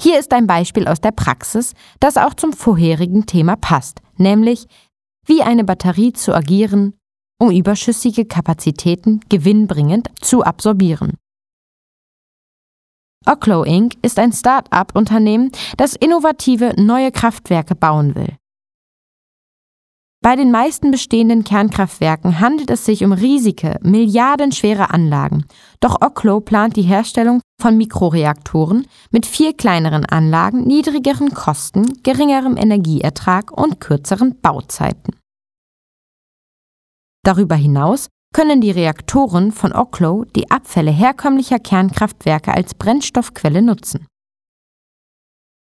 [0.00, 4.66] Hier ist ein Beispiel aus der Praxis, das auch zum vorherigen Thema passt, nämlich
[5.26, 6.94] wie eine Batterie zu agieren,
[7.40, 11.16] um überschüssige Kapazitäten gewinnbringend zu absorbieren.
[13.26, 13.94] Oklo Inc.
[14.02, 18.37] ist ein Start-up-Unternehmen, das innovative neue Kraftwerke bauen will.
[20.20, 25.44] Bei den meisten bestehenden Kernkraftwerken handelt es sich um riesige, milliardenschwere Anlagen.
[25.78, 33.52] Doch Oklo plant die Herstellung von Mikroreaktoren mit viel kleineren Anlagen, niedrigeren Kosten, geringerem Energieertrag
[33.52, 35.14] und kürzeren Bauzeiten.
[37.24, 44.06] Darüber hinaus können die Reaktoren von Oklo die Abfälle herkömmlicher Kernkraftwerke als Brennstoffquelle nutzen.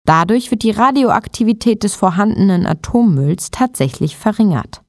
[0.06, 4.84] Dadurch wird die Radioaktivität des vorhandenen Atommülls tatsächlich verringert.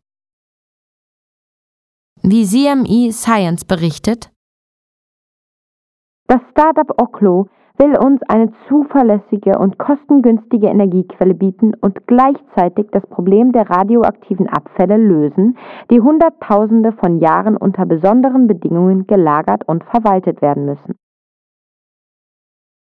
[2.23, 4.31] Wie CME Science berichtet,
[6.29, 7.49] das Startup Oklo
[7.79, 14.97] will uns eine zuverlässige und kostengünstige Energiequelle bieten und gleichzeitig das Problem der radioaktiven Abfälle
[14.97, 15.57] lösen,
[15.91, 20.97] die Hunderttausende von Jahren unter besonderen Bedingungen gelagert und verwaltet werden müssen.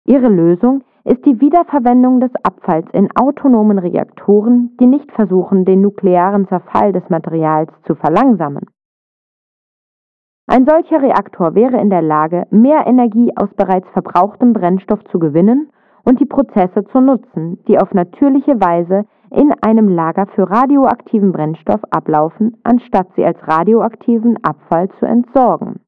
[0.07, 6.47] Ihre Lösung ist die Wiederverwendung des Abfalls in autonomen Reaktoren, die nicht versuchen, den nuklearen
[6.49, 8.67] Zerfall des Materials zu verlangsamen.
[10.47, 15.71] Ein solcher Reaktor wäre in der Lage, mehr Energie aus bereits verbrauchtem Brennstoff zu gewinnen
[16.05, 21.81] und die Prozesse zu nutzen, die auf natürliche Weise in einem Lager für radioaktiven Brennstoff
[21.91, 25.81] ablaufen, anstatt sie als radioaktiven Abfall zu entsorgen.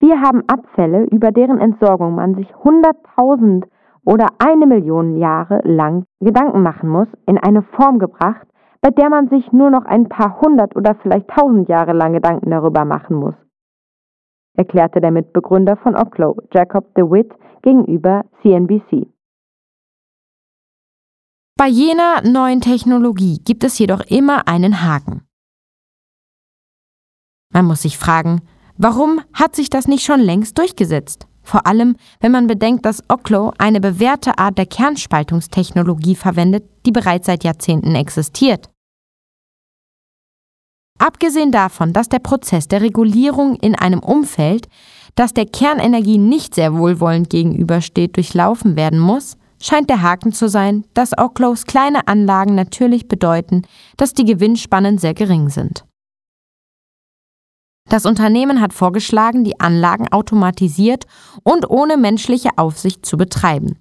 [0.00, 3.64] Wir haben Abfälle, über deren Entsorgung man sich 100.000
[4.04, 8.46] oder eine Million Jahre lang Gedanken machen muss, in eine Form gebracht,
[8.80, 12.50] bei der man sich nur noch ein paar hundert oder vielleicht tausend Jahre lang Gedanken
[12.50, 13.34] darüber machen muss,
[14.56, 17.32] erklärte der Mitbegründer von Oklo, Jacob DeWitt,
[17.62, 19.08] gegenüber CNBC.
[21.58, 25.26] Bei jener neuen Technologie gibt es jedoch immer einen Haken.
[27.52, 28.42] Man muss sich fragen,
[28.78, 31.26] Warum hat sich das nicht schon längst durchgesetzt?
[31.42, 37.26] Vor allem, wenn man bedenkt, dass Oklo eine bewährte Art der Kernspaltungstechnologie verwendet, die bereits
[37.26, 38.68] seit Jahrzehnten existiert.
[40.98, 44.66] Abgesehen davon, dass der Prozess der Regulierung in einem Umfeld,
[45.14, 50.84] das der Kernenergie nicht sehr wohlwollend gegenübersteht, durchlaufen werden muss, scheint der Haken zu sein,
[50.94, 53.62] dass Oklos kleine Anlagen natürlich bedeuten,
[53.96, 55.84] dass die Gewinnspannen sehr gering sind.
[57.88, 61.06] Das Unternehmen hat vorgeschlagen, die Anlagen automatisiert
[61.44, 63.78] und ohne menschliche Aufsicht zu betreiben.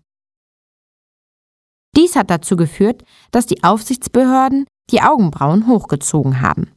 [1.96, 6.72] Dies hat dazu geführt, dass die Aufsichtsbehörden die Augenbrauen hochgezogen haben.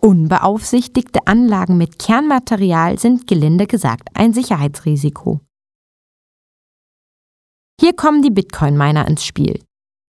[0.00, 5.40] Unbeaufsichtigte Anlagen mit Kernmaterial sind gelinde gesagt ein Sicherheitsrisiko.
[7.80, 9.60] Hier kommen die Bitcoin-Miner ins Spiel.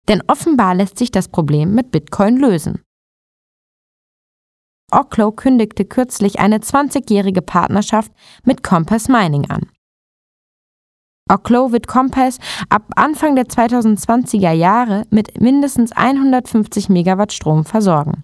[0.08, 2.82] Denn offenbar lässt sich das Problem mit Bitcoin lösen.
[4.92, 8.12] Oklo kündigte kürzlich eine 20-jährige Partnerschaft
[8.46, 9.70] mit Compass Mining an.
[11.32, 18.24] Oklo wird Compass ab Anfang der 2020er Jahre mit mindestens 150 Megawatt Strom versorgen.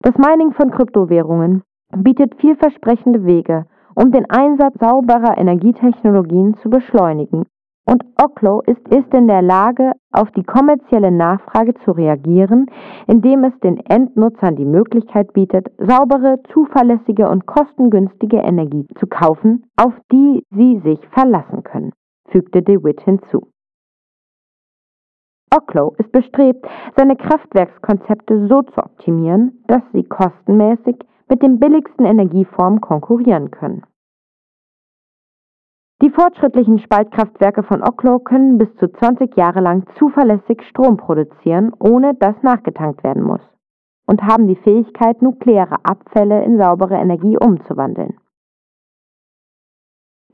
[0.00, 1.62] Das Mining von Kryptowährungen
[1.96, 7.46] bietet vielversprechende Wege, um den Einsatz sauberer Energietechnologien zu beschleunigen
[7.86, 12.66] und Oklo ist, ist in der Lage, auf die kommerzielle Nachfrage zu reagieren,
[13.06, 19.94] indem es den Endnutzern die Möglichkeit bietet, saubere, zuverlässige und kostengünstige Energie zu kaufen, auf
[20.10, 21.92] die sie sich verlassen können,
[22.28, 23.48] fügte DeWitt hinzu.
[25.54, 26.66] Oklo ist bestrebt,
[26.96, 30.96] seine Kraftwerkskonzepte so zu optimieren, dass sie kostenmäßig
[31.28, 33.82] mit den billigsten Energieformen konkurrieren können.
[36.02, 42.14] Die fortschrittlichen Spaltkraftwerke von Oklo können bis zu 20 Jahre lang zuverlässig Strom produzieren, ohne
[42.14, 43.40] dass nachgetankt werden muss,
[44.06, 48.18] und haben die Fähigkeit, nukleare Abfälle in saubere Energie umzuwandeln.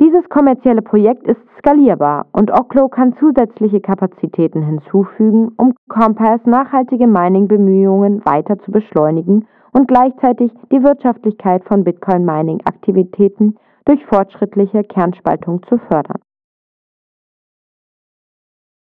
[0.00, 8.24] Dieses kommerzielle Projekt ist skalierbar und Oklo kann zusätzliche Kapazitäten hinzufügen, um Compass nachhaltige Mining-Bemühungen
[8.24, 16.20] weiter zu beschleunigen und gleichzeitig die Wirtschaftlichkeit von Bitcoin-Mining-Aktivitäten durch fortschrittliche Kernspaltung zu fördern.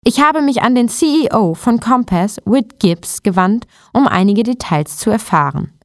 [0.04, 5.10] Ich habe mich an den CEO von Compass, Whit Gibbs, gewandt, um einige Details zu
[5.10, 5.78] erfahren.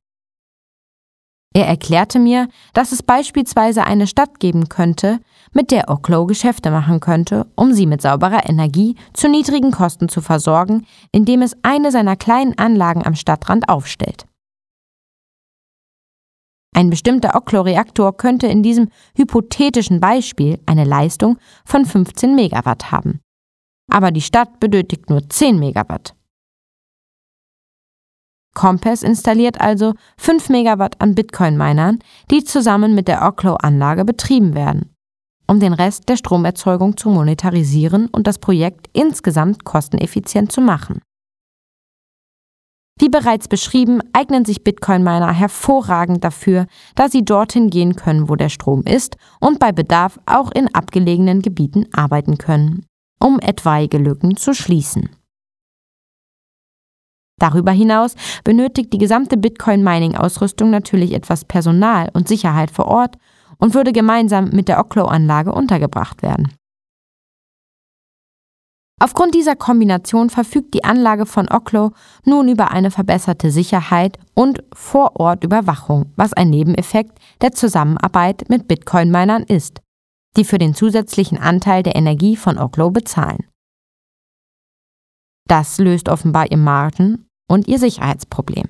[1.53, 5.19] Er erklärte mir, dass es beispielsweise eine Stadt geben könnte,
[5.53, 10.19] mit der Oklo Geschäfte machen könnte, um sie mit sauberer Energie zu niedrigen Kosten zu
[10.19, 14.25] versorgen, indem es eine seiner kleinen Anlagen am Stadtrand aufstellt.
[16.75, 23.21] Ein bestimmter Oklo-Reaktor könnte in diesem hypothetischen Beispiel eine Leistung von 15 Megawatt haben.
[23.89, 26.15] Aber die Stadt benötigt nur 10 Megawatt.
[28.53, 31.99] Compass installiert also 5 Megawatt an Bitcoin-Minern,
[32.29, 34.93] die zusammen mit der Oklo-Anlage betrieben werden,
[35.47, 40.99] um den Rest der Stromerzeugung zu monetarisieren und das Projekt insgesamt kosteneffizient zu machen.
[42.97, 46.65] Wie bereits beschrieben, eignen sich Bitcoin-Miner hervorragend dafür,
[46.95, 51.41] da sie dorthin gehen können, wo der Strom ist und bei Bedarf auch in abgelegenen
[51.41, 52.85] Gebieten arbeiten können,
[53.19, 55.09] um etwaige Lücken zu schließen.
[57.37, 58.15] Darüber hinaus
[58.45, 63.17] benötigt die gesamte Bitcoin-Mining-Ausrüstung natürlich etwas Personal und Sicherheit vor Ort
[63.57, 66.53] und würde gemeinsam mit der Oklo-Anlage untergebracht werden.
[69.01, 71.91] Aufgrund dieser Kombination verfügt die Anlage von Oklo
[72.23, 79.81] nun über eine verbesserte Sicherheit und Vorortüberwachung, was ein Nebeneffekt der Zusammenarbeit mit Bitcoin-Minern ist,
[80.37, 83.45] die für den zusätzlichen Anteil der Energie von Oklo bezahlen.
[85.47, 88.69] Das löst offenbar ihr Margen- und ihr Sicherheitsproblem.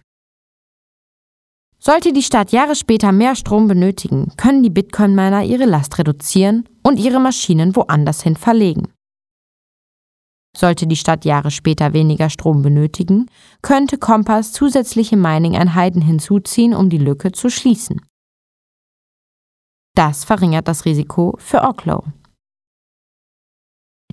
[1.77, 6.97] Sollte die Stadt Jahre später mehr Strom benötigen, können die Bitcoin-Miner ihre Last reduzieren und
[6.97, 8.94] ihre Maschinen woanders hin verlegen.
[10.55, 13.27] Sollte die Stadt Jahre später weniger Strom benötigen,
[13.61, 18.01] könnte Kompass zusätzliche Mining-Einheiten hinzuziehen, um die Lücke zu schließen.
[19.95, 22.03] Das verringert das Risiko für Oklo.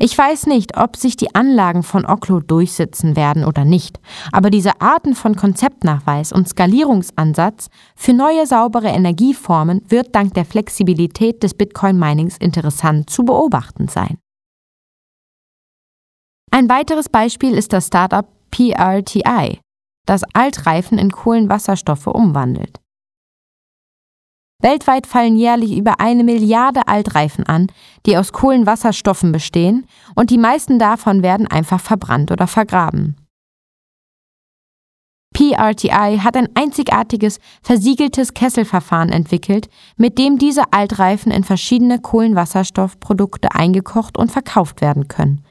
[0.05, 4.01] Ich weiß nicht, ob sich die Anlagen von Oklo durchsetzen werden oder nicht,
[4.32, 11.43] aber diese Arten von Konzeptnachweis und Skalierungsansatz für neue saubere Energieformen wird dank der Flexibilität
[11.45, 14.18] des Bitcoin-Minings interessant zu beobachten sein.
[16.55, 19.59] Ein weiteres Beispiel ist das Startup PRTI,
[20.05, 22.78] das Altreifen in Kohlenwasserstoffe umwandelt.
[24.61, 27.68] Weltweit fallen jährlich über eine Milliarde Altreifen an,
[28.05, 33.16] die aus Kohlenwasserstoffen bestehen, und die meisten davon werden einfach verbrannt oder vergraben.
[35.32, 44.18] PRTI hat ein einzigartiges, versiegeltes Kesselverfahren entwickelt, mit dem diese Altreifen in verschiedene Kohlenwasserstoffprodukte eingekocht
[44.18, 45.46] und verkauft werden können.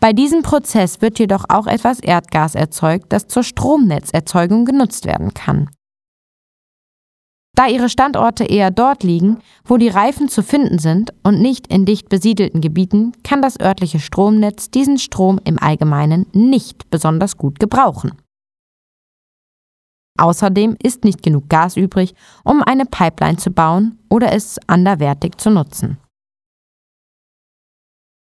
[0.00, 5.68] Bei diesem Prozess wird jedoch auch etwas Erdgas erzeugt, das zur Stromnetzerzeugung genutzt werden kann.
[7.54, 11.84] Da ihre Standorte eher dort liegen, wo die Reifen zu finden sind und nicht in
[11.84, 18.12] dicht besiedelten Gebieten, kann das örtliche Stromnetz diesen Strom im Allgemeinen nicht besonders gut gebrauchen.
[20.18, 25.50] Außerdem ist nicht genug Gas übrig, um eine Pipeline zu bauen oder es anderwertig zu
[25.50, 25.98] nutzen.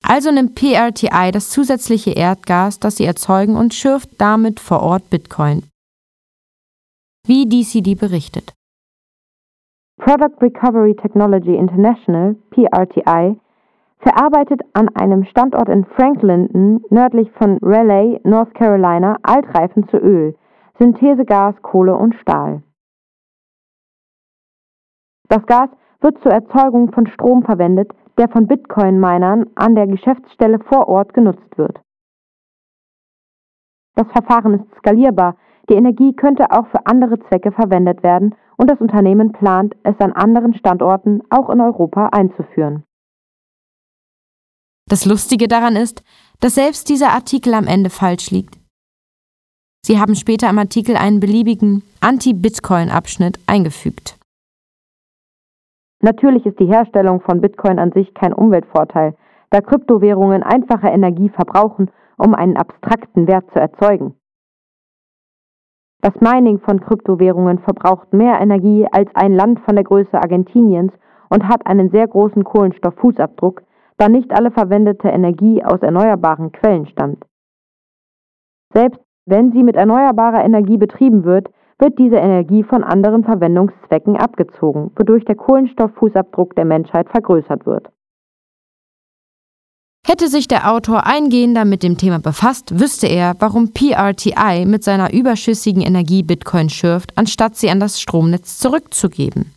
[0.06, 5.64] Also nimmt PRTI das zusätzliche Erdgas, das sie erzeugen, und schürft damit vor Ort Bitcoin.
[7.26, 8.54] Wie DCD berichtet.
[9.97, 13.39] Product Recovery Technology International, PRTI,
[13.99, 20.36] verarbeitet an einem Standort in Franklinton nördlich von Raleigh, North Carolina, Altreifen zu Öl,
[20.78, 22.62] Synthesegas, Kohle und Stahl.
[25.30, 25.70] Das Gas
[26.01, 31.57] wird zur Erzeugung von Strom verwendet, der von Bitcoin-Minern an der Geschäftsstelle vor Ort genutzt
[31.57, 31.80] wird.
[33.95, 35.38] Das Verfahren ist skalierbar,
[35.70, 40.11] die Energie könnte auch für andere Zwecke verwendet werden und das Unternehmen plant, es an
[40.14, 42.84] anderen Standorten, auch in Europa, einzuführen.
[44.89, 46.03] Das Lustige daran ist,
[46.39, 48.59] dass selbst dieser Artikel am Ende falsch liegt.
[49.86, 54.18] Sie haben später im Artikel einen beliebigen Anti-Bitcoin-Abschnitt eingefügt.
[56.04, 59.16] Natürlich ist die Herstellung von Bitcoin an sich kein Umweltvorteil,
[59.51, 64.14] da Kryptowährungen einfache Energie verbrauchen, um einen abstrakten Wert zu erzeugen.
[66.01, 70.91] Das Mining von Kryptowährungen verbraucht mehr Energie als ein Land von der Größe Argentiniens
[71.30, 73.64] und hat einen sehr großen Kohlenstofffußabdruck,
[73.95, 77.24] da nicht alle verwendete Energie aus erneuerbaren Quellen stammt.
[78.74, 81.49] Selbst wenn sie mit erneuerbarer Energie betrieben wird,
[81.80, 87.90] wird diese Energie von anderen Verwendungszwecken abgezogen, wodurch der Kohlenstofffußabdruck der Menschheit vergrößert wird.
[90.06, 95.14] Hätte sich der Autor eingehender mit dem Thema befasst, wüsste er, warum PRTI mit seiner
[95.14, 99.54] überschüssigen Energie Bitcoin schürft, anstatt sie an das Stromnetz zurückzugeben.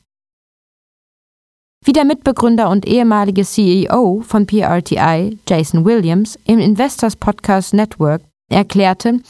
[1.85, 9.21] Wie der Mitbegründer und ehemalige CEO von PRTI, Jason Williams, im Investors Podcast Network erklärte,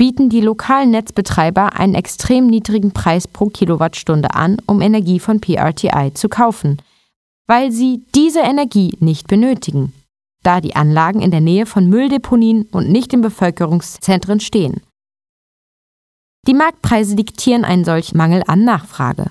[0.00, 6.14] bieten die lokalen Netzbetreiber einen extrem niedrigen Preis pro Kilowattstunde an, um Energie von PRTI
[6.14, 6.80] zu kaufen,
[7.46, 9.92] weil sie diese Energie nicht benötigen
[10.42, 14.80] da die Anlagen in der Nähe von Mülldeponien und nicht in Bevölkerungszentren stehen.
[16.46, 19.30] Die Marktpreise diktieren einen solchen Mangel an Nachfrage.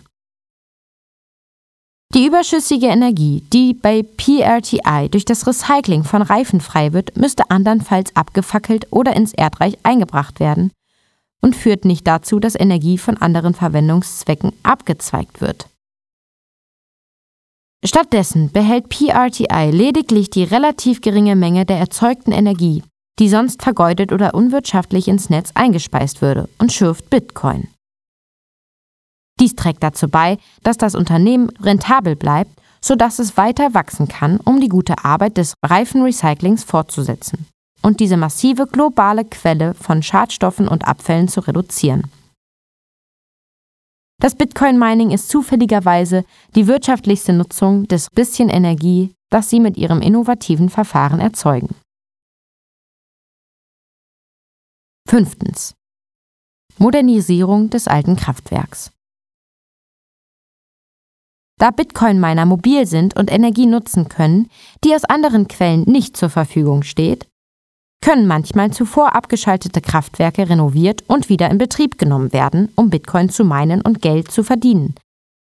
[2.15, 8.15] Die überschüssige Energie, die bei PRTI durch das Recycling von Reifen frei wird, müsste andernfalls
[8.15, 10.71] abgefackelt oder ins Erdreich eingebracht werden
[11.39, 15.69] und führt nicht dazu, dass Energie von anderen Verwendungszwecken abgezweigt wird.
[17.85, 22.83] Stattdessen behält PRTI lediglich die relativ geringe Menge der erzeugten Energie,
[23.19, 27.67] die sonst vergeudet oder unwirtschaftlich ins Netz eingespeist würde, und schürft Bitcoin.
[29.39, 34.59] Dies trägt dazu bei, dass das Unternehmen rentabel bleibt, sodass es weiter wachsen kann, um
[34.59, 37.45] die gute Arbeit des Reifenrecyclings fortzusetzen
[37.81, 42.11] und diese massive globale Quelle von Schadstoffen und Abfällen zu reduzieren.
[44.21, 46.25] Das Bitcoin-Mining ist zufälligerweise
[46.55, 51.73] die wirtschaftlichste Nutzung des bisschen Energie, das sie mit ihrem innovativen Verfahren erzeugen.
[55.07, 55.73] Fünftens.
[56.77, 58.91] Modernisierung des alten Kraftwerks.
[61.59, 64.49] Da Bitcoin-Miner mobil sind und Energie nutzen können,
[64.83, 67.27] die aus anderen Quellen nicht zur Verfügung steht,
[68.01, 73.43] können manchmal zuvor abgeschaltete Kraftwerke renoviert und wieder in Betrieb genommen werden, um Bitcoin zu
[73.43, 74.95] meinen und Geld zu verdienen,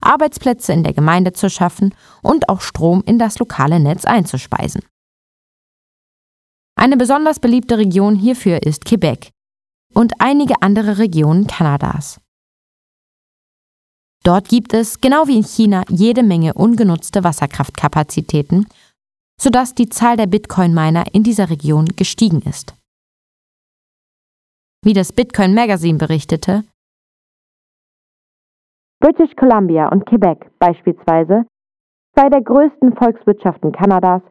[0.02, 4.84] Arbeitsplätze in der Gemeinde zu schaffen und auch Strom in das lokale Netz einzuspeisen.
[6.76, 9.32] Eine besonders beliebte Region hierfür ist Quebec
[9.96, 12.20] und einige andere Regionen Kanadas.
[14.24, 18.68] Dort gibt es, genau wie in China, jede Menge ungenutzte Wasserkraftkapazitäten
[19.44, 22.76] sodass die Zahl der Bitcoin-Miner in dieser Region gestiegen ist.
[24.86, 26.64] Wie das Bitcoin Magazine berichtete,
[29.02, 31.46] British Columbia und Quebec beispielsweise,
[32.14, 34.22] zwei der größten Volkswirtschaften Kanadas,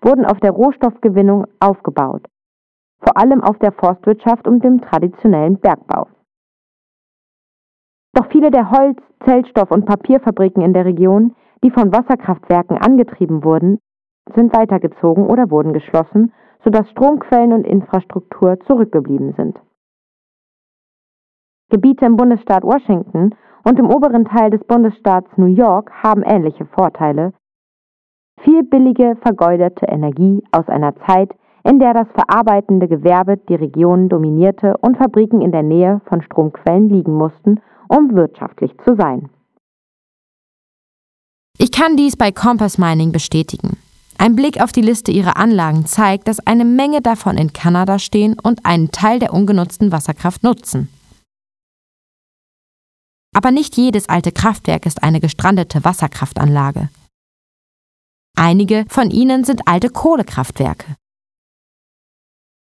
[0.00, 2.24] wurden auf der Rohstoffgewinnung aufgebaut,
[3.00, 6.08] vor allem auf der Forstwirtschaft und dem traditionellen Bergbau.
[8.14, 11.34] Doch viele der Holz-, Zellstoff- und Papierfabriken in der Region,
[11.64, 13.78] die von Wasserkraftwerken angetrieben wurden,
[14.34, 16.32] sind weitergezogen oder wurden geschlossen,
[16.64, 19.58] sodass Stromquellen und Infrastruktur zurückgeblieben sind.
[21.70, 23.34] Gebiete im Bundesstaat Washington
[23.64, 27.32] und im oberen Teil des Bundesstaats New York haben ähnliche Vorteile.
[28.40, 31.32] Viel billige, vergeudete Energie aus einer Zeit,
[31.64, 36.88] in der das verarbeitende Gewerbe die Region dominierte und Fabriken in der Nähe von Stromquellen
[36.88, 37.60] liegen mussten,
[37.92, 39.28] um wirtschaftlich zu sein.
[41.58, 43.76] Ich kann dies bei Compass Mining bestätigen.
[44.18, 48.38] Ein Blick auf die Liste ihrer Anlagen zeigt, dass eine Menge davon in Kanada stehen
[48.38, 50.88] und einen Teil der ungenutzten Wasserkraft nutzen.
[53.34, 56.88] Aber nicht jedes alte Kraftwerk ist eine gestrandete Wasserkraftanlage.
[58.36, 60.96] Einige von ihnen sind alte Kohlekraftwerke.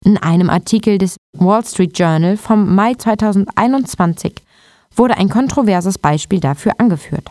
[0.05, 4.44] In einem Artikel des Wall Street Journal vom Mai 2021
[4.97, 7.31] wurde ein kontroverses Beispiel dafür angeführt.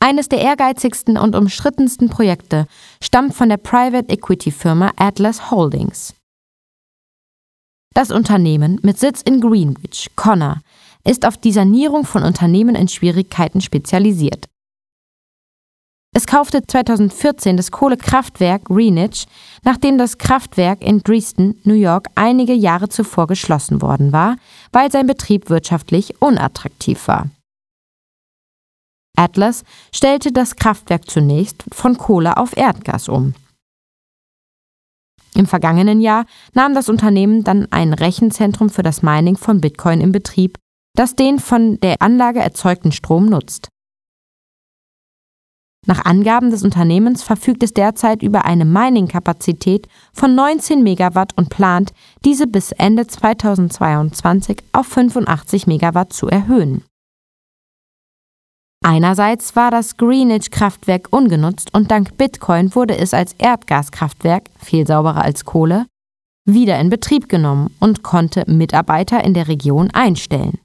[0.00, 2.66] Eines der ehrgeizigsten und umstrittensten Projekte
[3.02, 6.14] stammt von der Private Equity Firma Atlas Holdings.
[7.94, 10.60] Das Unternehmen mit Sitz in Greenwich, Connor,
[11.04, 14.46] ist auf die Sanierung von Unternehmen in Schwierigkeiten spezialisiert.
[16.16, 19.26] Es kaufte 2014 das Kohlekraftwerk Greenwich,
[19.64, 24.36] nachdem das Kraftwerk in Dresden, New York, einige Jahre zuvor geschlossen worden war,
[24.70, 27.30] weil sein Betrieb wirtschaftlich unattraktiv war.
[29.16, 33.34] Atlas stellte das Kraftwerk zunächst von Kohle auf Erdgas um.
[35.34, 40.12] Im vergangenen Jahr nahm das Unternehmen dann ein Rechenzentrum für das Mining von Bitcoin in
[40.12, 40.58] Betrieb,
[40.94, 43.68] das den von der Anlage erzeugten Strom nutzt.
[45.86, 51.92] Nach Angaben des Unternehmens verfügt es derzeit über eine Mining-Kapazität von 19 Megawatt und plant,
[52.24, 56.84] diese bis Ende 2022 auf 85 Megawatt zu erhöhen.
[58.82, 65.44] Einerseits war das Greenwich-Kraftwerk ungenutzt und dank Bitcoin wurde es als Erdgaskraftwerk, viel sauberer als
[65.44, 65.86] Kohle,
[66.44, 70.58] wieder in Betrieb genommen und konnte Mitarbeiter in der Region einstellen.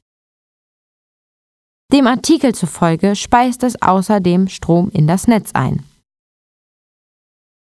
[1.92, 5.84] Dem Artikel zufolge speist es außerdem Strom in das Netz ein.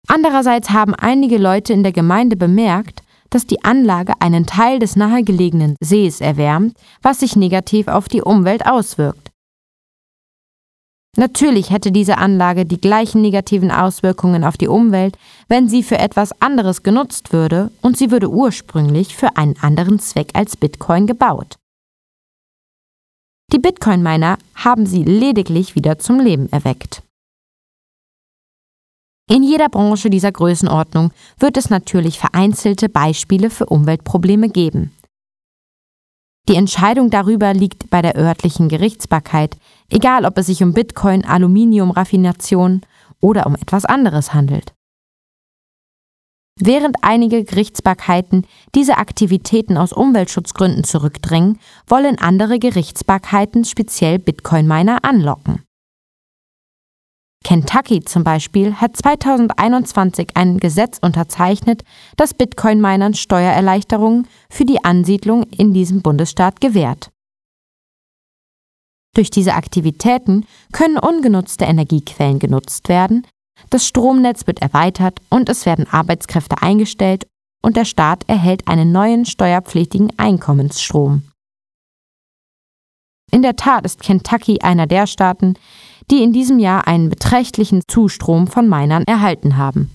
[0.08, 5.78] Andererseits haben einige Leute in der Gemeinde bemerkt, dass die Anlage einen Teil des nahegelegenen
[5.80, 9.32] Sees erwärmt, was sich negativ auf die Umwelt auswirkt.
[11.16, 16.42] Natürlich hätte diese Anlage die gleichen negativen Auswirkungen auf die Umwelt, wenn sie für etwas
[16.42, 21.61] anderes genutzt würde und sie würde ursprünglich für einen anderen Zweck als Bitcoin gebaut.
[23.52, 27.04] Die Bitcoin-Miner haben sie lediglich wieder zum Leben erweckt.
[29.30, 34.92] In jeder Branche dieser Größenordnung wird es natürlich vereinzelte Beispiele für Umweltprobleme geben.
[36.50, 39.58] Die Entscheidung darüber liegt bei der örtlichen Gerichtsbarkeit,
[39.90, 42.82] egal ob es sich um Bitcoin, Aluminiumraffination
[43.20, 44.74] oder um etwas anderes handelt.
[46.60, 48.46] Während einige Gerichtsbarkeiten
[48.76, 55.64] diese Aktivitäten aus Umweltschutzgründen zurückdrängen, wollen andere Gerichtsbarkeiten speziell Bitcoin-Miner anlocken.
[57.44, 61.84] Kentucky zum Beispiel hat 2021 ein Gesetz unterzeichnet,
[62.16, 67.10] das Bitcoin-Minern Steuererleichterungen für die Ansiedlung in diesem Bundesstaat gewährt.
[69.16, 73.26] Durch diese Aktivitäten können ungenutzte Energiequellen genutzt werden,
[73.70, 77.28] das Stromnetz wird erweitert und es werden Arbeitskräfte eingestellt
[77.62, 81.24] und der Staat erhält einen neuen steuerpflichtigen Einkommensstrom.
[83.32, 85.56] In der Tat ist Kentucky einer der Staaten,
[86.10, 89.90] die in diesem Jahr einen beträchtlichen Zustrom von Minern erhalten haben.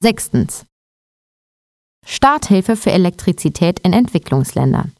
[0.00, 0.64] Sechstens.
[2.04, 4.92] Starthilfe für Elektrizität in Entwicklungsländern.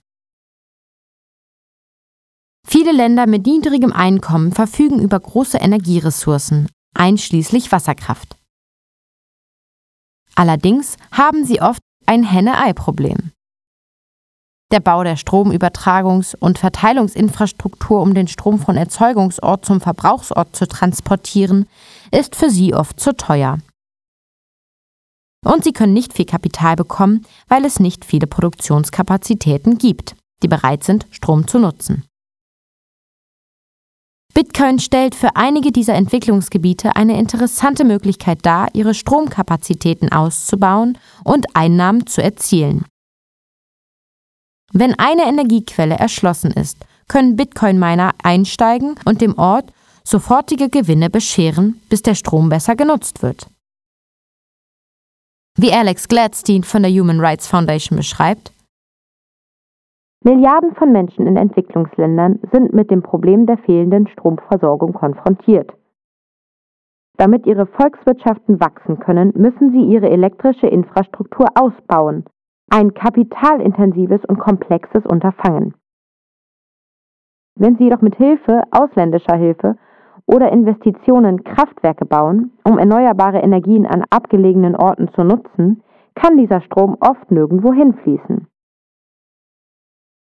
[2.67, 8.37] Viele Länder mit niedrigem Einkommen verfügen über große Energieressourcen, einschließlich Wasserkraft.
[10.35, 13.33] Allerdings haben sie oft ein Henne-Ei-Problem.
[14.73, 21.69] Der Bau der Stromübertragungs- und Verteilungsinfrastruktur, um den Strom von Erzeugungsort zum Verbrauchsort zu transportieren,
[22.11, 23.59] ist für sie oft zu teuer.
[25.45, 30.85] Und sie können nicht viel Kapital bekommen, weil es nicht viele Produktionskapazitäten gibt, die bereit
[30.85, 32.05] sind, Strom zu nutzen.
[34.35, 42.07] Bitcoin stellt für einige dieser Entwicklungsgebiete eine interessante Möglichkeit dar, ihre Stromkapazitäten auszubauen und Einnahmen
[42.07, 42.87] zu erzielen.
[44.73, 46.79] Wenn eine Energiequelle erschlossen ist,
[47.09, 49.71] können Bitcoin-Miner einsteigen und dem Ort
[50.03, 53.47] sofortige Gewinne bescheren, bis der Strom besser genutzt wird.
[55.59, 58.52] Wie Alex Gladstein von der Human Rights Foundation beschreibt,
[60.25, 65.73] Milliarden von Menschen in Entwicklungsländern sind mit dem Problem der fehlenden Stromversorgung konfrontiert.
[67.17, 72.25] Damit ihre Volkswirtschaften wachsen können, müssen sie ihre elektrische Infrastruktur ausbauen,
[72.71, 75.75] ein kapitalintensives und komplexes Unterfangen.
[77.57, 79.77] Wenn sie jedoch mit Hilfe ausländischer Hilfe
[80.27, 85.83] oder Investitionen Kraftwerke bauen, um erneuerbare Energien an abgelegenen Orten zu nutzen,
[86.15, 88.47] kann dieser Strom oft nirgendwo hinfließen.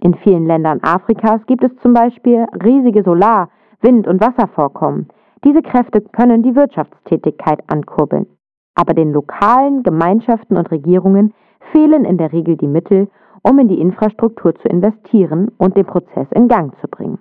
[0.06, 3.48] In vielen Ländern Afrikas gibt es zum Beispiel riesige Solar-,
[3.80, 5.08] Wind- und Wasservorkommen.
[5.44, 8.28] Diese Kräfte können die Wirtschaftstätigkeit ankurbeln.
[8.76, 11.34] Aber den lokalen Gemeinschaften und Regierungen
[11.72, 13.08] fehlen in der Regel die Mittel,
[13.42, 17.18] um in die Infrastruktur zu investieren und den Prozess in Gang zu bringen.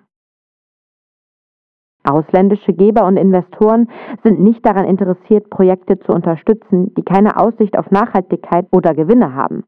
[2.03, 3.89] Ausländische Geber und Investoren
[4.23, 9.63] sind nicht daran interessiert, Projekte zu unterstützen, die keine Aussicht auf Nachhaltigkeit oder Gewinne haben.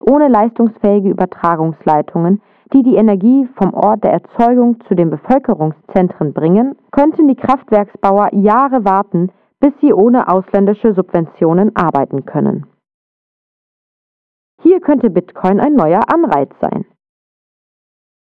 [0.00, 2.40] Ohne leistungsfähige Übertragungsleitungen,
[2.72, 8.84] die die Energie vom Ort der Erzeugung zu den Bevölkerungszentren bringen, könnten die Kraftwerksbauer Jahre
[8.84, 9.30] warten,
[9.60, 12.66] bis sie ohne ausländische Subventionen arbeiten können.
[14.62, 16.84] Hier könnte Bitcoin ein neuer Anreiz sein.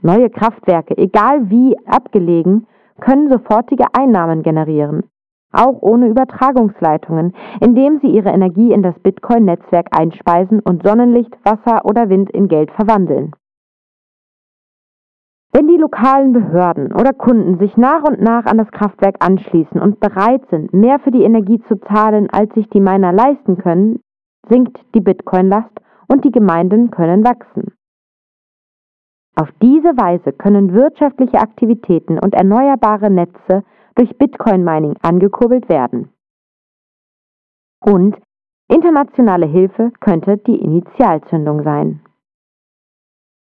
[0.02, 2.68] Neue Kraftwerke, egal wie abgelegen,
[3.02, 5.04] können sofortige Einnahmen generieren,
[5.52, 12.10] auch ohne Übertragungsleitungen, indem sie ihre Energie in das Bitcoin-Netzwerk einspeisen und Sonnenlicht, Wasser oder
[12.10, 13.34] Wind in Geld verwandeln.
[15.52, 20.00] Wenn die lokalen Behörden oder Kunden sich nach und nach an das Kraftwerk anschließen und
[20.00, 24.00] bereit sind, mehr für die Energie zu zahlen, als sich die Miner leisten können,
[24.48, 25.72] sinkt die Bitcoin-Last
[26.08, 27.74] und die Gemeinden können wachsen.
[29.36, 33.64] Auf diese Weise können wirtschaftliche Aktivitäten und erneuerbare Netze
[34.00, 36.10] durch Bitcoin-Mining angekurbelt werden.
[37.82, 38.16] Und
[38.70, 42.00] internationale Hilfe könnte die Initialzündung sein.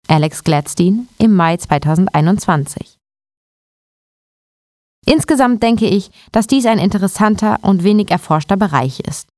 [0.08, 2.96] Alex Gladstein im Mai 2021.
[5.04, 9.28] Insgesamt denke ich, dass dies ein interessanter und wenig erforschter Bereich ist.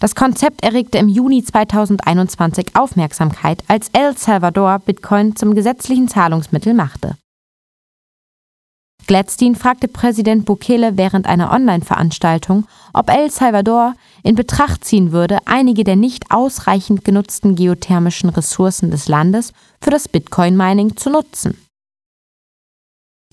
[0.00, 7.18] Das Konzept erregte im Juni 2021 Aufmerksamkeit, als El Salvador Bitcoin zum gesetzlichen Zahlungsmittel machte.
[9.06, 15.84] Gladstein fragte Präsident Bukele während einer Online-Veranstaltung, ob El Salvador in Betracht ziehen würde, einige
[15.84, 21.56] der nicht ausreichend genutzten geothermischen Ressourcen des Landes für das Bitcoin-Mining zu nutzen.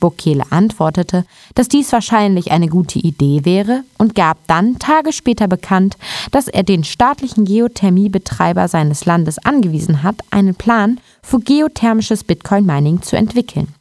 [0.01, 5.95] Bukele antwortete, dass dies wahrscheinlich eine gute Idee wäre und gab dann Tage später bekannt,
[6.32, 13.15] dass er den staatlichen Geothermiebetreiber seines Landes angewiesen hat, einen Plan für geothermisches Bitcoin-Mining zu
[13.15, 13.74] entwickeln.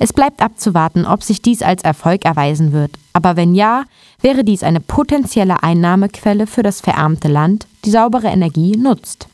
[0.00, 3.84] Es bleibt abzuwarten, ob sich dies als Erfolg erweisen wird, aber wenn ja,
[4.20, 9.28] wäre dies eine potenzielle Einnahmequelle für das verarmte Land, die saubere Energie nutzt.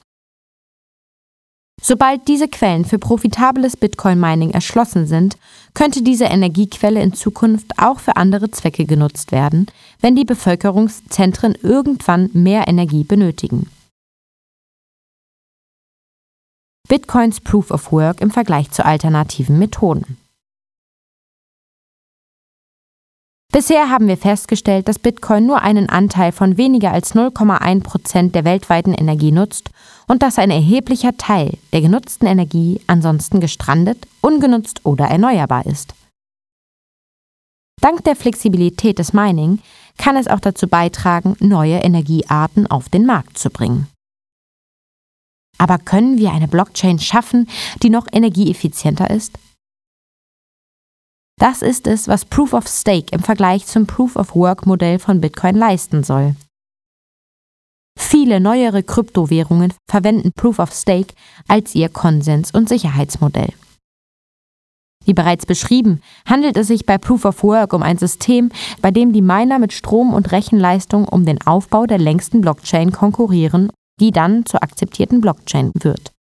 [1.83, 5.39] Sobald diese Quellen für profitables Bitcoin-Mining erschlossen sind,
[5.73, 9.67] könnte diese Energiequelle in Zukunft auch für andere Zwecke genutzt werden,
[10.01, 13.71] wenn die Bevölkerungszentren irgendwann mehr Energie benötigen.
[16.87, 20.19] Bitcoins Proof of Work im Vergleich zu alternativen Methoden.
[23.53, 28.45] Bisher haben wir festgestellt, dass Bitcoin nur einen Anteil von weniger als 0,1 Prozent der
[28.45, 29.71] weltweiten Energie nutzt
[30.07, 35.95] und dass ein erheblicher Teil der genutzten Energie ansonsten gestrandet, ungenutzt oder erneuerbar ist.
[37.81, 39.59] Dank der Flexibilität des Mining
[39.99, 43.89] kann es auch dazu beitragen, neue Energiearten auf den Markt zu bringen.
[45.59, 47.49] Aber können wir eine Blockchain schaffen,
[47.83, 49.39] die noch energieeffizienter ist?
[51.41, 55.23] Das ist es, was Proof of Stake im Vergleich zum Proof of Work Modell von
[55.23, 56.37] Bitcoin leisten soll.
[57.99, 61.15] Viele neuere Kryptowährungen verwenden Proof of Stake
[61.49, 63.55] als ihr Konsens- und Sicherheitsmodell.
[65.07, 68.51] Wie bereits beschrieben, handelt es sich bei Proof of Work um ein System,
[68.83, 73.71] bei dem die Miner mit Strom und Rechenleistung um den Aufbau der längsten Blockchain konkurrieren,
[73.99, 76.13] die dann zur akzeptierten Blockchain wird.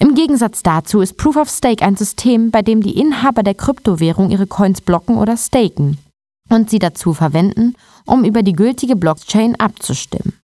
[0.00, 4.30] Im Gegensatz dazu ist Proof of Stake ein System, bei dem die Inhaber der Kryptowährung
[4.30, 5.98] ihre Coins blocken oder staken
[6.48, 7.74] und sie dazu verwenden,
[8.06, 10.38] um über die gültige Blockchain abzustimmen.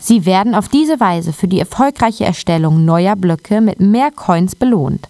[0.00, 5.08] Sie werden auf diese Weise für die erfolgreiche Erstellung neuer Blöcke mit mehr Coins belohnt.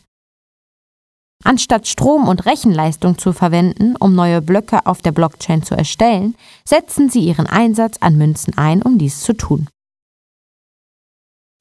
[1.44, 7.10] Anstatt Strom und Rechenleistung zu verwenden, um neue Blöcke auf der Blockchain zu erstellen, setzen
[7.10, 9.68] sie ihren Einsatz an Münzen ein, um dies zu tun.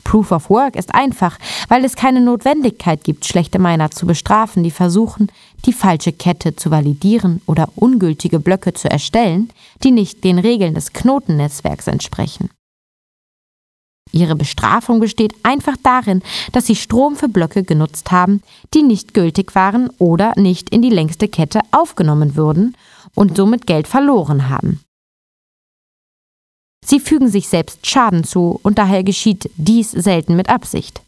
[0.05, 1.37] Proof of Work ist einfach,
[1.67, 5.29] weil es keine Notwendigkeit gibt, schlechte Miner zu bestrafen, die versuchen,
[5.65, 9.49] die falsche Kette zu validieren oder ungültige Blöcke zu erstellen,
[9.83, 12.49] die nicht den Regeln des Knotennetzwerks entsprechen.
[14.11, 16.21] Ihre Bestrafung besteht einfach darin,
[16.53, 18.41] dass sie Strom für Blöcke genutzt haben,
[18.73, 22.77] die nicht gültig waren oder nicht in die längste Kette aufgenommen würden
[23.15, 24.84] und somit Geld verloren haben.
[26.85, 31.01] Sie fügen sich selbst Schaden zu und daher geschieht dies selten mit Absicht.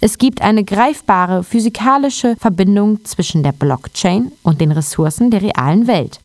[0.00, 6.20] Es gibt eine greifbare physikalische Verbindung zwischen der Blockchain und den Ressourcen der realen Welt.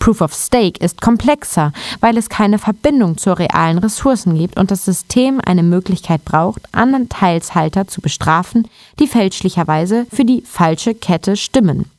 [0.00, 4.84] Proof of Stake ist komplexer, weil es keine Verbindung zu realen Ressourcen gibt und das
[4.84, 8.68] System eine Möglichkeit braucht, Anteilshalter zu bestrafen,
[8.98, 11.90] die fälschlicherweise für die falsche Kette stimmen.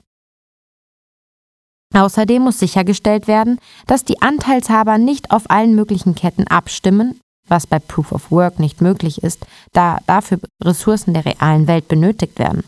[1.94, 7.80] Außerdem muss sichergestellt werden, dass die Anteilshaber nicht auf allen möglichen Ketten abstimmen, was bei
[7.80, 12.64] Proof of Work nicht möglich ist, da dafür Ressourcen der realen Welt benötigt werden.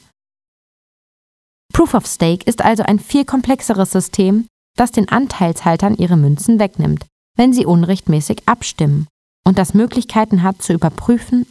[1.74, 4.48] Proof of Stake ist also ein viel komplexeres System,
[4.78, 7.06] das den Anteilshaltern ihre Münzen wegnimmt,
[7.36, 9.08] wenn sie unrechtmäßig abstimmen
[9.46, 11.46] und das Möglichkeiten hat zu überprüfen,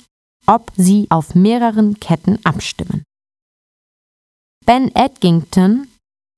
[0.46, 3.02] ob sie auf mehreren Ketten abstimmen.
[4.66, 5.88] Ben Edgington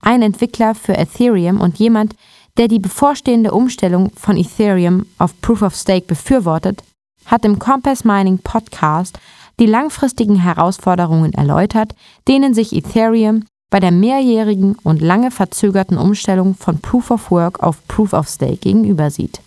[0.06, 2.14] ein Entwickler für Ethereum und jemand,
[2.56, 6.82] der die bevorstehende Umstellung von Ethereum auf Proof of Stake befürwortet,
[7.26, 9.18] hat im Compass Mining Podcast
[9.58, 11.96] die langfristigen Herausforderungen erläutert,
[12.28, 17.84] denen sich Ethereum bei der mehrjährigen und lange verzögerten Umstellung von Proof of Work auf
[17.88, 19.40] Proof of Stake gegenüber sieht.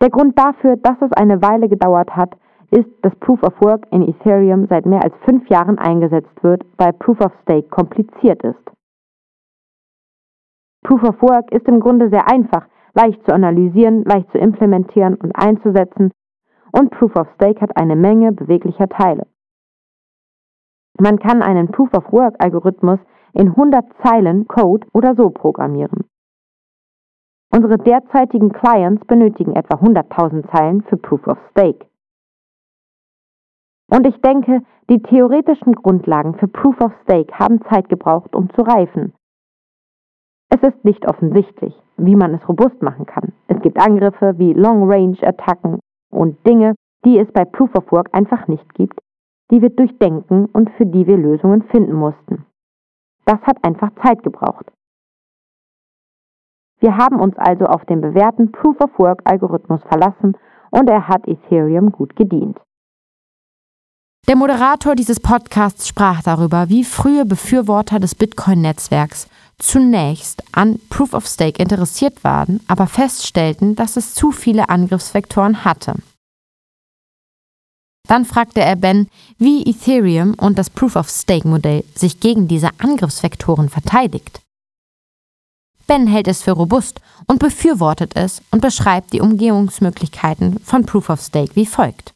[0.00, 2.36] Der Grund dafür, dass es eine Weile gedauert hat,
[2.74, 6.92] ist, dass Proof of Work in Ethereum seit mehr als fünf Jahren eingesetzt wird, weil
[6.92, 8.64] Proof of Stake kompliziert ist.
[10.82, 15.32] Proof of Work ist im Grunde sehr einfach, leicht zu analysieren, leicht zu implementieren und
[15.32, 16.10] einzusetzen
[16.72, 19.26] und Proof of Stake hat eine Menge beweglicher Teile.
[20.98, 22.98] Man kann einen Proof of Work Algorithmus
[23.32, 26.04] in 100 Zeilen Code oder so programmieren.
[27.54, 31.86] Unsere derzeitigen Clients benötigen etwa 100.000 Zeilen für Proof of Stake.
[33.94, 38.62] Und ich denke, die theoretischen Grundlagen für Proof of Stake haben Zeit gebraucht, um zu
[38.62, 39.12] reifen.
[40.48, 43.32] Es ist nicht offensichtlich, wie man es robust machen kann.
[43.46, 45.78] Es gibt Angriffe wie Long-Range-Attacken
[46.10, 46.74] und Dinge,
[47.04, 48.98] die es bei Proof of Work einfach nicht gibt,
[49.52, 52.46] die wir durchdenken und für die wir Lösungen finden mussten.
[53.26, 54.72] Das hat einfach Zeit gebraucht.
[56.80, 60.36] Wir haben uns also auf den bewährten Proof of Work Algorithmus verlassen
[60.72, 62.58] und er hat Ethereum gut gedient.
[64.26, 71.26] Der Moderator dieses Podcasts sprach darüber, wie frühe Befürworter des Bitcoin-Netzwerks zunächst an Proof of
[71.26, 75.96] Stake interessiert waren, aber feststellten, dass es zu viele Angriffsvektoren hatte.
[78.08, 82.70] Dann fragte er Ben, wie Ethereum und das Proof of Stake Modell sich gegen diese
[82.78, 84.40] Angriffsvektoren verteidigt.
[85.86, 91.20] Ben hält es für robust und befürwortet es und beschreibt die Umgehungsmöglichkeiten von Proof of
[91.20, 92.14] Stake wie folgt.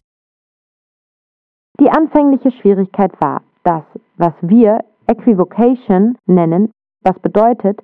[1.80, 3.84] Die anfängliche Schwierigkeit war das,
[4.16, 6.72] was wir Equivocation nennen,
[7.02, 7.80] was bedeutet,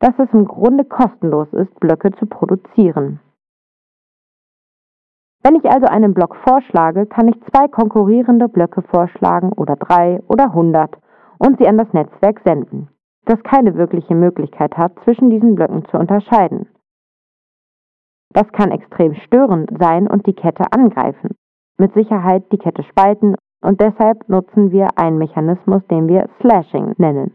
[0.00, 3.20] dass es im Grunde kostenlos ist, Blöcke zu produzieren.
[5.42, 10.52] Wenn ich also einen Block vorschlage, kann ich zwei konkurrierende Blöcke vorschlagen oder drei oder
[10.52, 10.98] hundert
[11.38, 12.88] und sie an das Netzwerk senden,
[13.26, 16.68] das keine wirkliche Möglichkeit hat, zwischen diesen Blöcken zu unterscheiden.
[18.30, 21.36] Das kann extrem störend sein und die Kette angreifen,
[21.78, 27.32] mit Sicherheit die Kette spalten und deshalb nutzen wir einen Mechanismus, den wir Slashing nennen.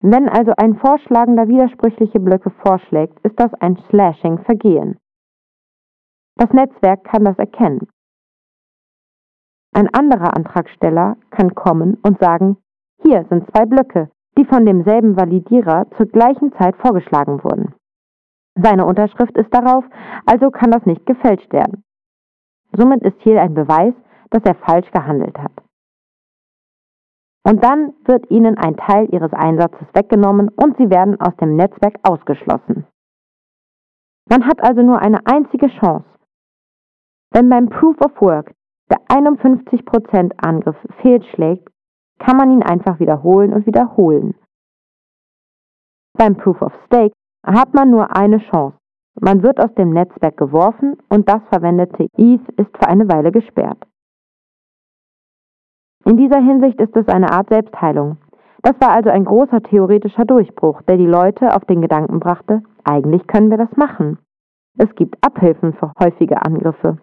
[0.00, 4.98] Wenn also ein Vorschlagender widersprüchliche Blöcke vorschlägt, ist das ein Slashing-Vergehen.
[6.36, 7.88] Das Netzwerk kann das erkennen.
[9.72, 12.58] Ein anderer Antragsteller kann kommen und sagen,
[13.02, 17.74] hier sind zwei Blöcke, die von demselben Validierer zur gleichen Zeit vorgeschlagen wurden.
[18.54, 19.84] Seine Unterschrift ist darauf,
[20.24, 21.84] also kann das nicht gefälscht werden.
[22.76, 23.94] Somit ist hier ein Beweis,
[24.30, 25.52] dass er falsch gehandelt hat.
[27.44, 31.96] Und dann wird ihnen ein Teil ihres Einsatzes weggenommen und sie werden aus dem Netzwerk
[32.02, 32.86] ausgeschlossen.
[34.28, 36.06] Man hat also nur eine einzige Chance,
[37.30, 38.52] wenn beim Proof of Work
[38.90, 41.68] der 51% Angriff fehlschlägt,
[42.18, 44.34] kann man ihn einfach wiederholen und wiederholen.
[46.16, 47.12] Beim Proof of Stake
[47.44, 48.76] hat man nur eine Chance.
[49.20, 53.82] Man wird aus dem Netzwerk geworfen und das verwendete ETH ist für eine Weile gesperrt.
[56.04, 58.18] In dieser Hinsicht ist es eine Art Selbstheilung.
[58.62, 63.26] Das war also ein großer theoretischer Durchbruch, der die Leute auf den Gedanken brachte, eigentlich
[63.26, 64.18] können wir das machen.
[64.78, 66.98] Es gibt Abhilfen für häufige Angriffe.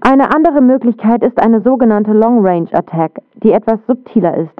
[0.00, 4.54] Eine andere Möglichkeit ist eine sogenannte Long Range Attack, die etwas subtiler ist.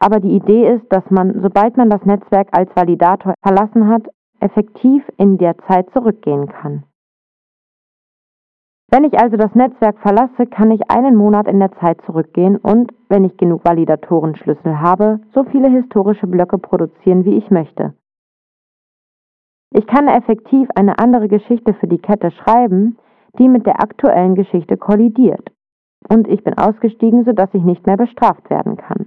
[0.00, 4.08] Aber die Idee ist, dass man, sobald man das Netzwerk als Validator verlassen hat,
[4.42, 6.84] effektiv in der Zeit zurückgehen kann.
[8.90, 12.92] Wenn ich also das Netzwerk verlasse, kann ich einen Monat in der Zeit zurückgehen und,
[13.08, 17.94] wenn ich genug Validatorenschlüssel habe, so viele historische Blöcke produzieren, wie ich möchte.
[19.70, 22.98] Ich kann effektiv eine andere Geschichte für die Kette schreiben,
[23.38, 25.50] die mit der aktuellen Geschichte kollidiert.
[26.10, 29.06] Und ich bin ausgestiegen, sodass ich nicht mehr bestraft werden kann.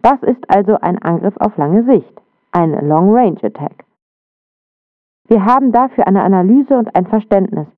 [0.00, 2.22] Das ist also ein Angriff auf lange Sicht,
[2.52, 3.84] ein Long Range Attack.
[5.28, 7.68] Wir haben dafür eine Analyse und ein Verständnis,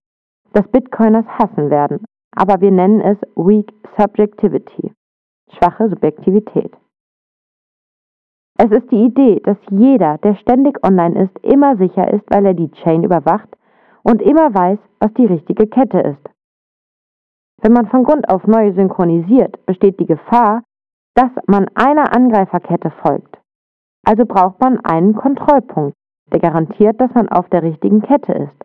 [0.52, 2.04] das Bitcoiners hassen werden,
[2.34, 4.92] aber wir nennen es Weak Subjectivity,
[5.56, 6.74] schwache Subjektivität.
[8.58, 12.54] Es ist die Idee, dass jeder, der ständig online ist, immer sicher ist, weil er
[12.54, 13.48] die Chain überwacht
[14.02, 16.28] und immer weiß, was die richtige Kette ist.
[17.60, 20.62] Wenn man von Grund auf neu synchronisiert, besteht die Gefahr,
[21.14, 23.41] dass man einer Angreiferkette folgt.
[24.04, 25.96] Also braucht man einen Kontrollpunkt,
[26.32, 28.64] der garantiert, dass man auf der richtigen Kette ist.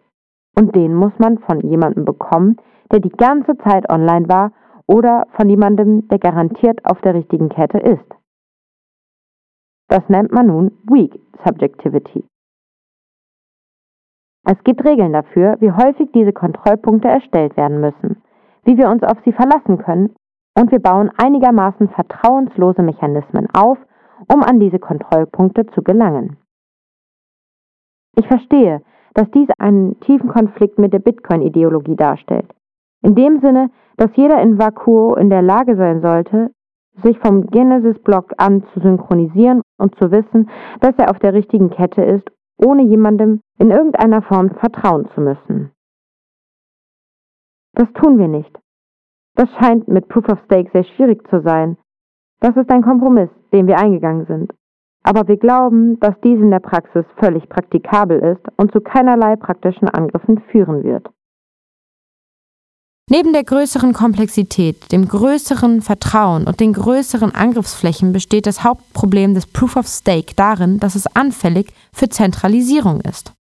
[0.57, 2.57] Und den muss man von jemandem bekommen,
[2.91, 4.51] der die ganze Zeit online war
[4.87, 8.05] oder von jemandem, der garantiert auf der richtigen Kette ist.
[9.89, 12.25] Das nennt man nun Weak Subjectivity.
[14.45, 18.21] Es gibt Regeln dafür, wie häufig diese Kontrollpunkte erstellt werden müssen,
[18.63, 20.15] wie wir uns auf sie verlassen können
[20.57, 23.77] und wir bauen einigermaßen vertrauenslose Mechanismen auf,
[24.31, 26.37] um an diese Kontrollpunkte zu gelangen.
[28.15, 28.81] Ich verstehe,
[29.13, 32.53] dass dies einen tiefen Konflikt mit der Bitcoin-Ideologie darstellt.
[33.01, 36.51] In dem Sinne, dass jeder in Vakuo in der Lage sein sollte,
[37.03, 40.49] sich vom Genesis-Block an zu synchronisieren und zu wissen,
[40.81, 45.71] dass er auf der richtigen Kette ist ohne jemandem in irgendeiner Form vertrauen zu müssen.
[47.73, 48.57] Das tun wir nicht.
[49.35, 51.77] Das scheint mit Proof of Stake sehr schwierig zu sein.
[52.39, 54.53] Das ist ein Kompromiss, den wir eingegangen sind.
[55.03, 59.87] Aber wir glauben, dass dies in der Praxis völlig praktikabel ist und zu keinerlei praktischen
[59.87, 61.07] Angriffen führen wird.
[63.09, 69.45] Neben der größeren Komplexität, dem größeren Vertrauen und den größeren Angriffsflächen besteht das Hauptproblem des
[69.45, 73.31] Proof of Stake darin, dass es anfällig für Zentralisierung ist.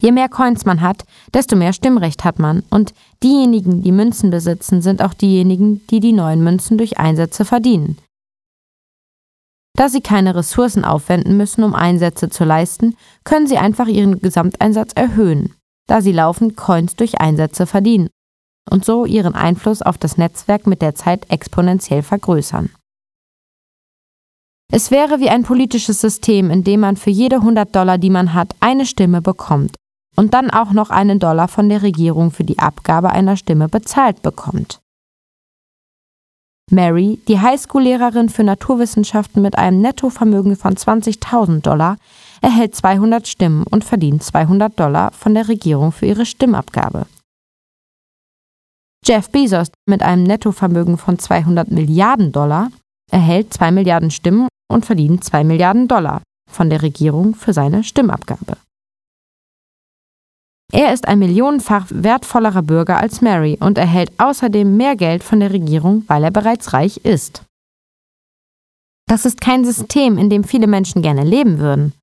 [0.00, 2.62] Je mehr Coins man hat, desto mehr Stimmrecht hat man.
[2.70, 7.98] Und diejenigen, die Münzen besitzen, sind auch diejenigen, die die neuen Münzen durch Einsätze verdienen.
[9.78, 14.90] Da sie keine Ressourcen aufwenden müssen, um Einsätze zu leisten, können sie einfach ihren Gesamteinsatz
[14.96, 15.54] erhöhen,
[15.86, 18.08] da sie laufend Coins durch Einsätze verdienen
[18.68, 22.70] und so ihren Einfluss auf das Netzwerk mit der Zeit exponentiell vergrößern.
[24.72, 28.34] Es wäre wie ein politisches System, in dem man für jede 100 Dollar, die man
[28.34, 29.76] hat, eine Stimme bekommt
[30.16, 34.22] und dann auch noch einen Dollar von der Regierung für die Abgabe einer Stimme bezahlt
[34.22, 34.80] bekommt.
[36.70, 41.96] Mary, die Highschool-Lehrerin für Naturwissenschaften mit einem Nettovermögen von 20.000 Dollar,
[42.40, 47.06] erhält 200 Stimmen und verdient 200 Dollar von der Regierung für ihre Stimmabgabe.
[49.04, 52.70] Jeff Bezos mit einem Nettovermögen von 200 Milliarden Dollar
[53.10, 58.56] erhält 2 Milliarden Stimmen und verdient 2 Milliarden Dollar von der Regierung für seine Stimmabgabe.
[60.72, 65.52] Er ist ein millionenfach wertvollerer Bürger als Mary und erhält außerdem mehr Geld von der
[65.52, 67.42] Regierung, weil er bereits reich ist.
[69.06, 71.94] Das ist kein System, in dem viele Menschen gerne leben würden.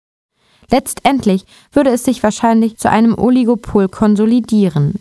[0.72, 4.96] Letztendlich würde es sich wahrscheinlich zu einem Oligopol konsolidieren,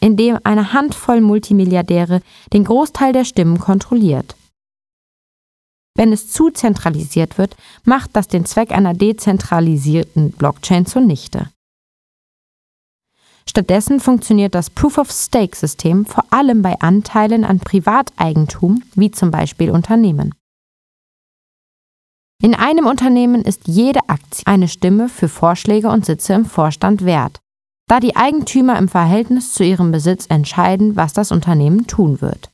[0.00, 2.20] in dem eine Handvoll Multimilliardäre
[2.52, 4.36] den Großteil der Stimmen kontrolliert.
[5.96, 11.48] Wenn es zu zentralisiert wird, macht das den Zweck einer dezentralisierten Blockchain zunichte.
[13.48, 20.34] Stattdessen funktioniert das Proof-of-Stake-System vor allem bei Anteilen an Privateigentum, wie zum Beispiel Unternehmen.
[22.42, 27.38] In einem Unternehmen ist jede Aktie eine Stimme für Vorschläge und Sitze im Vorstand wert,
[27.88, 32.50] da die Eigentümer im Verhältnis zu ihrem Besitz entscheiden, was das Unternehmen tun wird.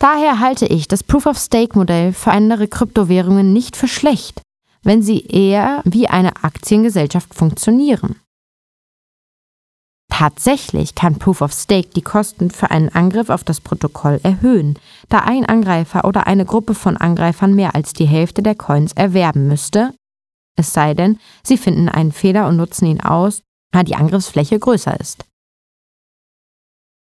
[0.00, 4.42] Daher halte ich das Proof-of-Stake-Modell für andere Kryptowährungen nicht für schlecht,
[4.82, 8.16] wenn sie eher wie eine Aktiengesellschaft funktionieren.
[10.10, 14.78] Tatsächlich kann Proof of Stake die Kosten für einen Angriff auf das Protokoll erhöhen,
[15.08, 19.46] da ein Angreifer oder eine Gruppe von Angreifern mehr als die Hälfte der Coins erwerben
[19.46, 19.94] müsste,
[20.58, 23.42] es sei denn, sie finden einen Fehler und nutzen ihn aus,
[23.72, 25.24] da die Angriffsfläche größer ist.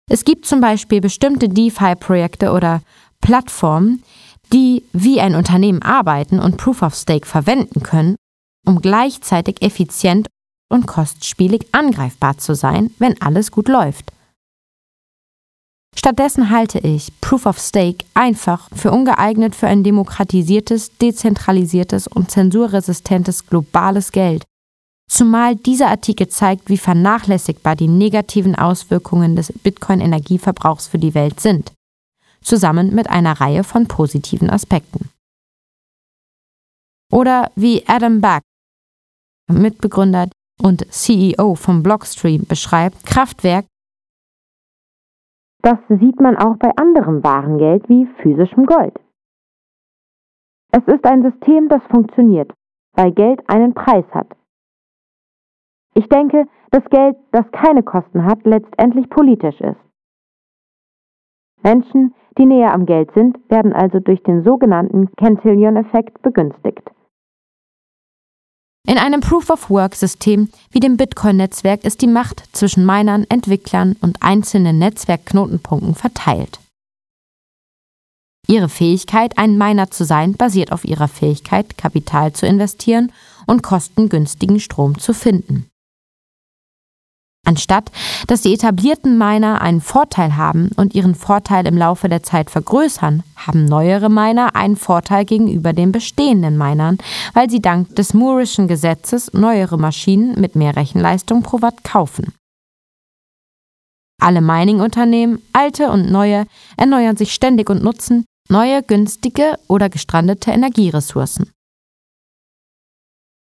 [0.10, 2.82] Es gibt zum Beispiel bestimmte DeFi-Projekte oder
[3.22, 4.04] Plattformen,
[4.52, 8.16] die wie ein Unternehmen arbeiten und Proof of Stake verwenden können,
[8.66, 10.28] um gleichzeitig effizient
[10.70, 14.11] und kostspielig angreifbar zu sein, wenn alles gut läuft.
[15.97, 23.47] Stattdessen halte ich Proof of Stake einfach für ungeeignet für ein demokratisiertes, dezentralisiertes und zensurresistentes
[23.47, 24.43] globales Geld,
[25.09, 31.72] zumal dieser Artikel zeigt, wie vernachlässigbar die negativen Auswirkungen des Bitcoin-Energieverbrauchs für die Welt sind,
[32.41, 35.09] zusammen mit einer Reihe von positiven Aspekten.
[37.11, 38.43] Oder wie Adam Back,
[39.47, 40.28] Mitbegründer
[40.62, 43.66] und CEO vom Blockstream beschreibt, Kraftwerk.
[45.62, 48.93] Das sieht man auch bei anderem Warengeld wie physischem Gold.
[50.72, 52.51] Es ist ein System, das funktioniert,
[52.93, 54.28] weil Geld einen Preis hat.
[55.95, 59.80] Ich denke, dass Geld, das keine Kosten hat, letztendlich politisch ist.
[61.64, 66.91] Menschen, die näher am Geld sind, werden also durch den sogenannten Cantillon-Effekt begünstigt.
[68.88, 75.95] In einem Proof-of-Work-System wie dem Bitcoin-Netzwerk ist die Macht zwischen Minern, Entwicklern und einzelnen Netzwerkknotenpunkten
[75.95, 76.59] verteilt.
[78.47, 83.11] Ihre Fähigkeit, ein Miner zu sein, basiert auf ihrer Fähigkeit, Kapital zu investieren
[83.47, 85.67] und kostengünstigen Strom zu finden.
[87.46, 87.91] Anstatt
[88.28, 93.24] dass die etablierten Miner einen Vorteil haben und ihren Vorteil im Laufe der Zeit vergrößern,
[93.36, 96.98] haben neuere Miner einen Vorteil gegenüber den bestehenden Minern,
[97.34, 102.34] weil sie dank des Moore'schen Gesetzes neuere Maschinen mit mehr Rechenleistung pro Watt kaufen.
[104.20, 111.52] Alle Mining-Unternehmen, alte und neue, erneuern sich ständig und nutzen neue, günstige oder gestrandete Energieressourcen.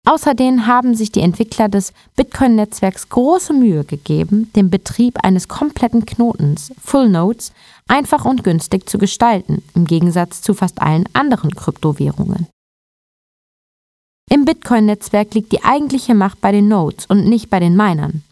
[0.07, 6.73] Außerdem haben sich die Entwickler des Bitcoin-Netzwerks große Mühe gegeben, den Betrieb eines kompletten Knotens,
[6.83, 7.53] Full Nodes,
[7.87, 12.47] einfach und günstig zu gestalten, im Gegensatz zu fast allen anderen Kryptowährungen.
[14.31, 18.23] Im Bitcoin-Netzwerk liegt die eigentliche Macht bei den Nodes und nicht bei den Minern.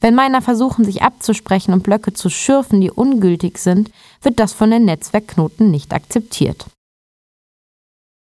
[0.00, 3.90] Wenn Miner versuchen, sich abzusprechen und Blöcke zu schürfen, die ungültig sind,
[4.22, 6.66] wird das von den Netzwerkknoten nicht akzeptiert.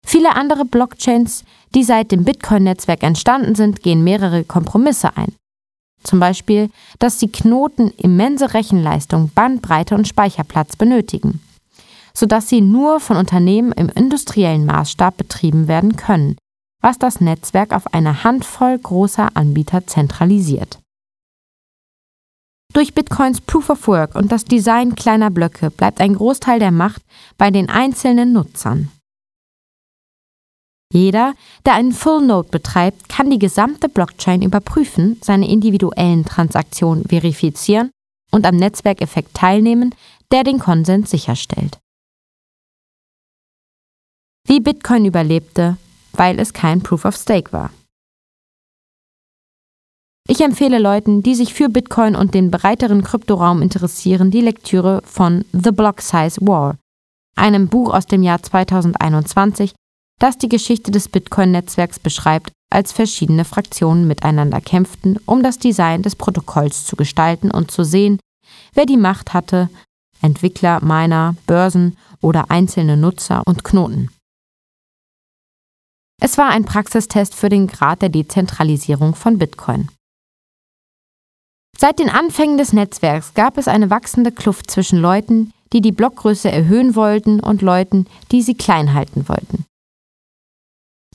[0.04, 1.44] Viele andere Blockchains,
[1.74, 5.34] die seit dem Bitcoin-Netzwerk entstanden sind, gehen mehrere Kompromisse ein.
[6.04, 11.40] Zum Beispiel, dass die Knoten immense Rechenleistung, Bandbreite und Speicherplatz benötigen,
[12.12, 16.36] sodass sie nur von Unternehmen im industriellen Maßstab betrieben werden können,
[16.82, 20.78] was das Netzwerk auf eine Handvoll großer Anbieter zentralisiert.
[22.74, 27.02] Durch Bitcoins Proof of Work und das Design kleiner Blöcke bleibt ein Großteil der Macht
[27.38, 28.90] bei den einzelnen Nutzern.
[30.94, 31.34] Jeder,
[31.66, 37.90] der einen Full Node betreibt, kann die gesamte Blockchain überprüfen, seine individuellen Transaktionen verifizieren
[38.30, 39.92] und am Netzwerkeffekt teilnehmen,
[40.30, 41.80] der den Konsens sicherstellt.
[44.46, 45.78] Wie Bitcoin überlebte,
[46.12, 47.70] weil es kein Proof of Stake war.
[50.28, 55.44] Ich empfehle Leuten, die sich für Bitcoin und den breiteren Kryptoraum interessieren, die Lektüre von
[55.52, 56.76] The Block Size War,
[57.34, 59.74] einem Buch aus dem Jahr 2021,
[60.18, 66.16] das die Geschichte des Bitcoin-Netzwerks beschreibt, als verschiedene Fraktionen miteinander kämpften, um das Design des
[66.16, 68.18] Protokolls zu gestalten und zu sehen,
[68.74, 69.70] wer die Macht hatte,
[70.22, 74.10] Entwickler, Miner, Börsen oder einzelne Nutzer und Knoten.
[76.20, 79.88] Es war ein Praxistest für den Grad der Dezentralisierung von Bitcoin.
[81.76, 86.50] Seit den Anfängen des Netzwerks gab es eine wachsende Kluft zwischen Leuten, die die Blockgröße
[86.50, 89.66] erhöhen wollten und Leuten, die sie klein halten wollten.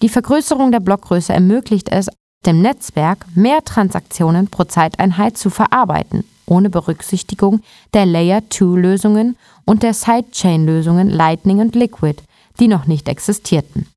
[0.02, 2.08] Die Vergrößerung der Blockgröße ermöglicht es,
[2.46, 7.62] dem Netzwerk mehr Transaktionen pro Zeiteinheit zu verarbeiten, ohne Berücksichtigung
[7.94, 9.36] der Layer-2-Lösungen
[9.66, 12.24] und der Sidechain-Lösungen Lightning und Liquid,
[12.60, 13.88] die noch nicht existierten.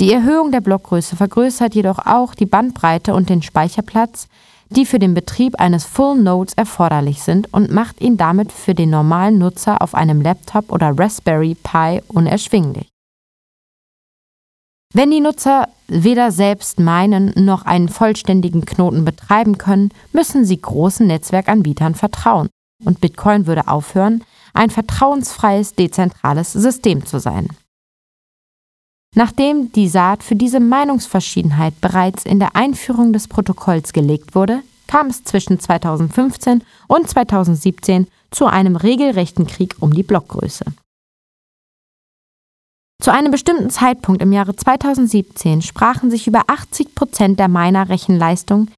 [0.00, 4.28] Die Erhöhung der Blockgröße vergrößert jedoch auch die Bandbreite und den Speicherplatz,
[4.68, 8.90] die für den Betrieb eines Full Nodes erforderlich sind und macht ihn damit für den
[8.90, 12.86] normalen Nutzer auf einem Laptop oder Raspberry Pi unerschwinglich.
[14.94, 21.06] Wenn die Nutzer weder selbst meinen noch einen vollständigen Knoten betreiben können, müssen sie großen
[21.06, 22.48] Netzwerkanbietern vertrauen,
[22.84, 24.24] und Bitcoin würde aufhören,
[24.54, 27.48] ein vertrauensfreies, dezentrales System zu sein.
[29.14, 35.08] Nachdem die Saat für diese Meinungsverschiedenheit bereits in der Einführung des Protokolls gelegt wurde, kam
[35.08, 40.64] es zwischen 2015 und 2017 zu einem regelrechten Krieg um die Blockgröße.
[43.00, 48.68] Zu einem bestimmten Zeitpunkt im Jahre 2017 sprachen sich über 80 Prozent der Miner-Rechenleistung,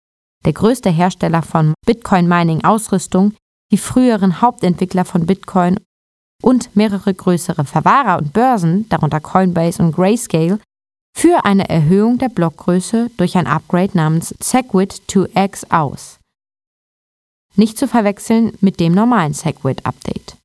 [0.45, 3.35] der größte Hersteller von Bitcoin-Mining-Ausrüstung,
[3.73, 5.79] die früheren Hauptentwickler von Bitcoin
[6.43, 10.61] und mehrere größere Verwahrer und Börsen, darunter Coinbase und Grayscale,
[11.17, 16.19] für eine Erhöhung der Blockgröße durch ein Upgrade namens Segwit 2x aus.
[17.57, 20.40] Nicht zu verwechseln mit dem normalen Segwit-Update.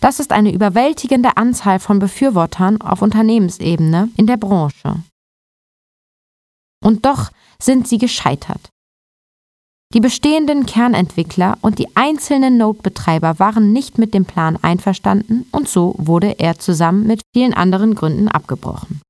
[0.00, 4.96] Das ist eine überwältigende Anzahl von Befürwortern auf Unternehmensebene in der Branche.
[6.84, 7.30] Und doch
[7.60, 8.70] sind sie gescheitert.
[9.94, 15.94] Die bestehenden Kernentwickler und die einzelnen Node-Betreiber waren nicht mit dem Plan einverstanden und so
[15.96, 19.00] wurde er zusammen mit vielen anderen Gründen abgebrochen.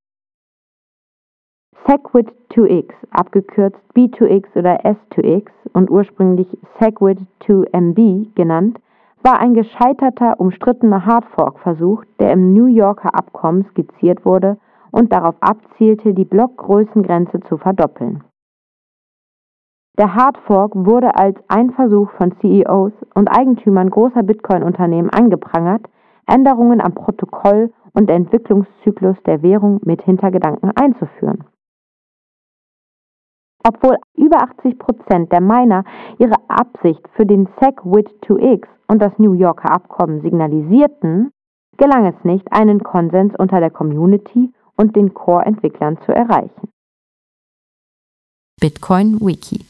[1.85, 6.47] Segwit 2x, abgekürzt B2x oder S2x und ursprünglich
[6.79, 8.79] Segwit 2MB genannt,
[9.23, 14.57] war ein gescheiterter, umstrittener Hardfork-Versuch, der im New Yorker Abkommen skizziert wurde
[14.91, 18.23] und darauf abzielte, die Blockgrößengrenze zu verdoppeln.
[19.97, 25.85] Der Hardfork wurde als ein Versuch von CEOs und Eigentümern großer Bitcoin-Unternehmen angeprangert,
[26.25, 31.43] Änderungen am Protokoll und Entwicklungszyklus der Währung mit Hintergedanken einzuführen.
[33.67, 35.83] Obwohl über 80 Prozent der Miner
[36.17, 41.31] ihre Absicht für den SegWit2x und das New Yorker Abkommen signalisierten,
[41.77, 46.69] gelang es nicht, einen Konsens unter der Community und den Core-Entwicklern zu erreichen.
[48.61, 49.65] Bitcoin Wiki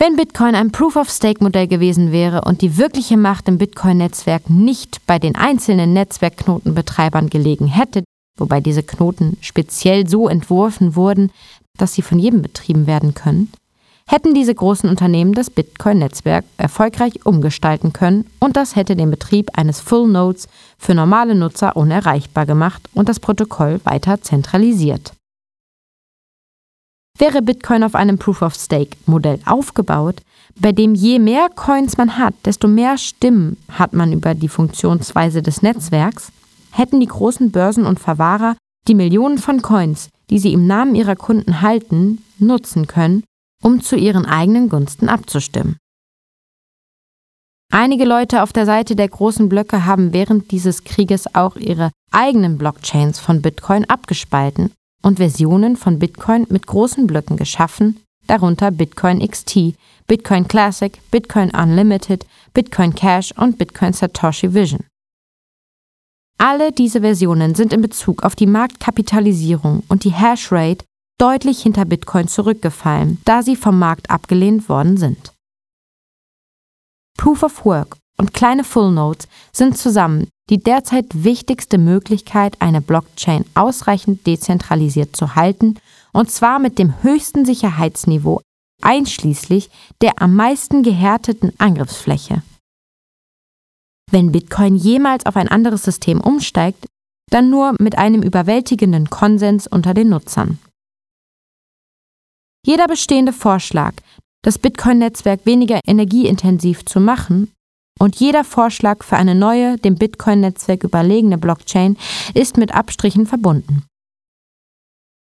[0.00, 5.34] wenn Bitcoin ein Proof-of-Stake-Modell gewesen wäre und die wirkliche Macht im Bitcoin-Netzwerk nicht bei den
[5.34, 8.04] einzelnen Netzwerkknotenbetreibern gelegen hätte,
[8.36, 11.32] wobei diese Knoten speziell so entworfen wurden,
[11.78, 13.50] dass sie von jedem betrieben werden können,
[14.06, 19.80] hätten diese großen Unternehmen das Bitcoin-Netzwerk erfolgreich umgestalten können und das hätte den Betrieb eines
[19.80, 20.48] Full Nodes
[20.78, 25.12] für normale Nutzer unerreichbar gemacht und das Protokoll weiter zentralisiert.
[27.18, 30.22] Wäre Bitcoin auf einem Proof-of-Stake-Modell aufgebaut,
[30.56, 35.42] bei dem je mehr Coins man hat, desto mehr Stimmen hat man über die Funktionsweise
[35.42, 36.32] des Netzwerks,
[36.70, 38.56] hätten die großen Börsen und Verwahrer
[38.86, 43.24] die Millionen von Coins, die sie im Namen ihrer Kunden halten, nutzen können,
[43.62, 45.76] um zu ihren eigenen Gunsten abzustimmen.
[47.70, 52.56] Einige Leute auf der Seite der großen Blöcke haben während dieses Krieges auch ihre eigenen
[52.56, 54.72] Blockchains von Bitcoin abgespalten
[55.02, 59.74] und Versionen von Bitcoin mit großen Blöcken geschaffen, darunter Bitcoin XT,
[60.06, 64.84] Bitcoin Classic, Bitcoin Unlimited, Bitcoin Cash und Bitcoin Satoshi Vision.
[66.38, 70.84] Alle diese Versionen sind in Bezug auf die Marktkapitalisierung und die Hashrate
[71.18, 75.32] deutlich hinter Bitcoin zurückgefallen, da sie vom Markt abgelehnt worden sind.
[77.18, 83.44] Proof of Work und kleine Full Nodes sind zusammen die derzeit wichtigste Möglichkeit, eine Blockchain
[83.54, 85.74] ausreichend dezentralisiert zu halten,
[86.12, 88.40] und zwar mit dem höchsten Sicherheitsniveau,
[88.80, 89.70] einschließlich
[90.00, 92.42] der am meisten gehärteten Angriffsfläche.
[94.10, 96.86] Wenn Bitcoin jemals auf ein anderes System umsteigt,
[97.30, 100.58] dann nur mit einem überwältigenden Konsens unter den Nutzern.
[102.64, 103.94] Jeder bestehende Vorschlag,
[104.42, 107.52] das Bitcoin-Netzwerk weniger energieintensiv zu machen
[107.98, 111.96] und jeder Vorschlag für eine neue, dem Bitcoin-Netzwerk überlegene Blockchain
[112.34, 113.84] ist mit Abstrichen verbunden.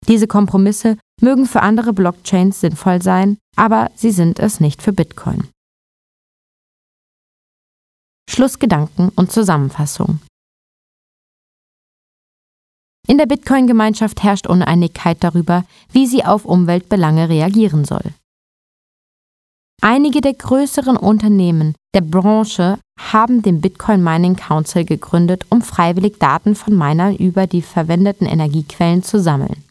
[0.08, 5.48] Diese Kompromisse mögen für andere Blockchains sinnvoll sein, aber sie sind es nicht für Bitcoin.
[8.28, 10.20] Schlussgedanken und Zusammenfassung.
[13.06, 18.14] In der Bitcoin-Gemeinschaft herrscht Uneinigkeit darüber, wie sie auf Umweltbelange reagieren soll.
[19.82, 26.54] Einige der größeren Unternehmen der Branche haben den Bitcoin Mining Council gegründet, um freiwillig Daten
[26.54, 29.63] von Minern über die verwendeten Energiequellen zu sammeln.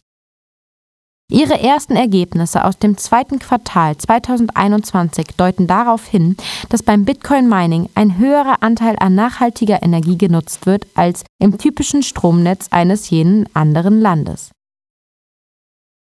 [1.33, 6.37] Ihre ersten Ergebnisse aus dem zweiten Quartal 2021 deuten darauf hin,
[6.69, 12.03] dass beim Bitcoin Mining ein höherer Anteil an nachhaltiger Energie genutzt wird als im typischen
[12.03, 14.51] Stromnetz eines jenen anderen Landes.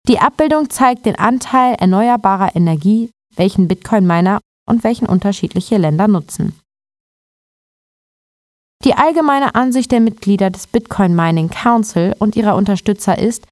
[0.08, 6.58] Die Abbildung zeigt den Anteil erneuerbarer Energie, welchen Bitcoin Miner und welchen unterschiedliche Länder nutzen.
[8.84, 13.46] Die allgemeine Ansicht der Mitglieder des Bitcoin Mining Council und ihrer Unterstützer ist,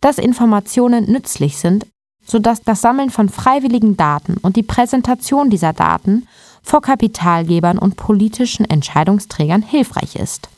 [0.00, 1.86] dass Informationen nützlich sind,
[2.24, 6.26] sodass das Sammeln von freiwilligen Daten und die Präsentation dieser Daten
[6.62, 10.48] vor Kapitalgebern und politischen Entscheidungsträgern hilfreich ist.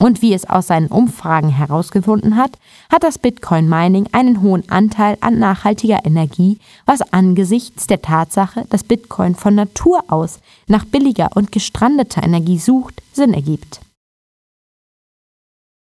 [0.00, 2.58] Und wie es aus seinen Umfragen herausgefunden hat,
[2.90, 8.82] hat das Bitcoin Mining einen hohen Anteil an nachhaltiger Energie, was angesichts der Tatsache, dass
[8.82, 13.80] Bitcoin von Natur aus nach billiger und gestrandeter Energie sucht, Sinn ergibt.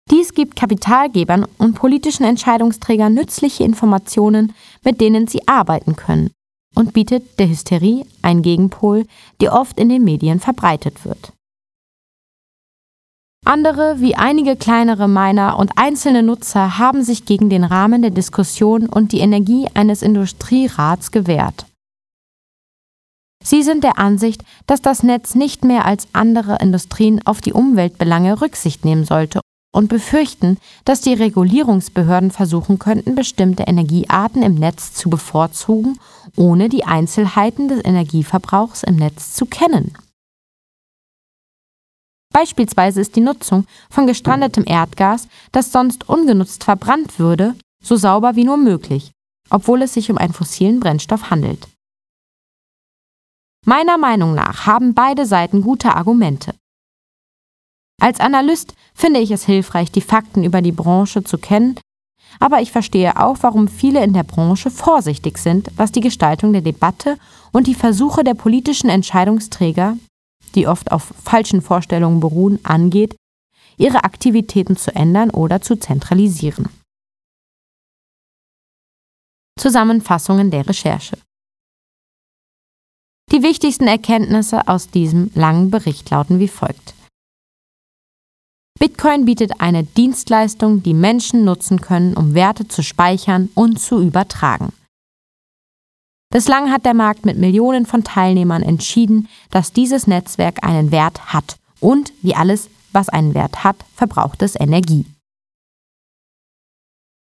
[0.10, 4.54] Dies gibt Kapitalgebern und politischen Entscheidungsträgern nützliche Informationen,
[4.84, 6.32] mit denen sie arbeiten können
[6.76, 9.06] und bietet der Hysterie einen Gegenpol,
[9.42, 11.34] die oft in den Medien verbreitet wird.
[13.46, 18.88] Andere, wie einige kleinere Miner und einzelne Nutzer, haben sich gegen den Rahmen der Diskussion
[18.88, 21.66] und die Energie eines Industrierats gewehrt.
[23.44, 28.42] Sie sind der Ansicht, dass das Netz nicht mehr als andere Industrien auf die Umweltbelange
[28.42, 29.40] Rücksicht nehmen sollte
[29.72, 35.99] und befürchten, dass die Regulierungsbehörden versuchen könnten, bestimmte Energiearten im Netz zu bevorzugen,
[36.35, 39.94] ohne die Einzelheiten des Energieverbrauchs im Netz zu kennen.
[42.34, 48.44] Beispielsweise ist die Nutzung von gestrandetem Erdgas, das sonst ungenutzt verbrannt würde, so sauber wie
[48.44, 49.11] nur möglich,
[49.49, 51.68] obwohl es sich um einen fossilen Brennstoff handelt.
[53.65, 56.53] Meiner Meinung nach haben beide Seiten gute Argumente.
[57.99, 61.80] Als Analyst finde ich es hilfreich, die Fakten über die Branche zu kennen,
[62.40, 66.61] aber ich verstehe auch, warum viele in der Branche vorsichtig sind, was die Gestaltung der
[66.61, 67.18] Debatte
[67.52, 69.98] und die Versuche der politischen Entscheidungsträger,
[70.56, 73.15] die oft auf falschen Vorstellungen beruhen, angeht,
[73.78, 76.69] ihre Aktivitäten zu ändern oder zu zentralisieren.
[79.60, 81.18] Zusammenfassungen der Recherche.
[83.32, 86.94] Die wichtigsten Erkenntnisse aus diesem langen Bericht lauten wie folgt.
[88.80, 94.72] Bitcoin bietet eine Dienstleistung, die Menschen nutzen können, um Werte zu speichern und zu übertragen.
[96.30, 101.58] Bislang hat der Markt mit Millionen von Teilnehmern entschieden, dass dieses Netzwerk einen Wert hat
[101.80, 105.06] und, wie alles, was einen Wert hat, verbraucht es Energie.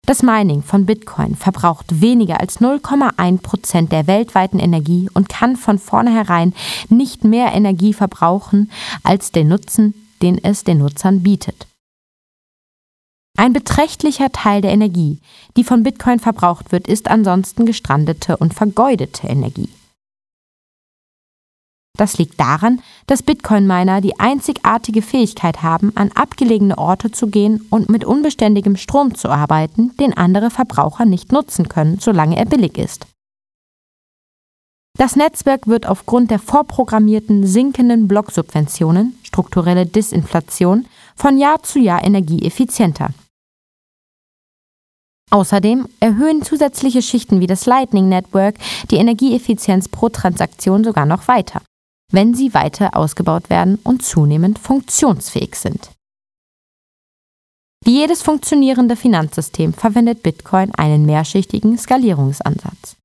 [0.06, 5.78] Das Mining von Bitcoin verbraucht weniger als 0,1 Prozent der weltweiten Energie und kann von
[5.78, 6.52] vornherein
[6.88, 8.70] nicht mehr Energie verbrauchen
[9.02, 11.66] als der Nutzen, den es den Nutzern bietet.
[13.38, 15.20] Ein beträchtlicher Teil der Energie,
[15.56, 19.68] die von Bitcoin verbraucht wird, ist ansonsten gestrandete und vergeudete Energie.
[21.96, 27.88] Das liegt daran, dass Bitcoin-Miner die einzigartige Fähigkeit haben, an abgelegene Orte zu gehen und
[27.88, 33.06] mit unbeständigem Strom zu arbeiten, den andere Verbraucher nicht nutzen können, solange er billig ist.
[34.96, 43.10] Das Netzwerk wird aufgrund der vorprogrammierten sinkenden Blocksubventionen, strukturelle Disinflation, von Jahr zu Jahr energieeffizienter.
[45.30, 48.54] Außerdem erhöhen zusätzliche Schichten wie das Lightning Network
[48.90, 51.60] die Energieeffizienz pro Transaktion sogar noch weiter,
[52.12, 55.90] wenn sie weiter ausgebaut werden und zunehmend funktionsfähig sind.
[57.84, 62.95] Wie jedes funktionierende Finanzsystem verwendet Bitcoin einen mehrschichtigen Skalierungsansatz.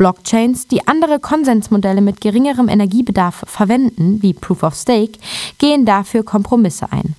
[0.00, 5.18] Blockchains, die andere Konsensmodelle mit geringerem Energiebedarf verwenden, wie Proof of Stake,
[5.58, 7.16] gehen dafür Kompromisse ein.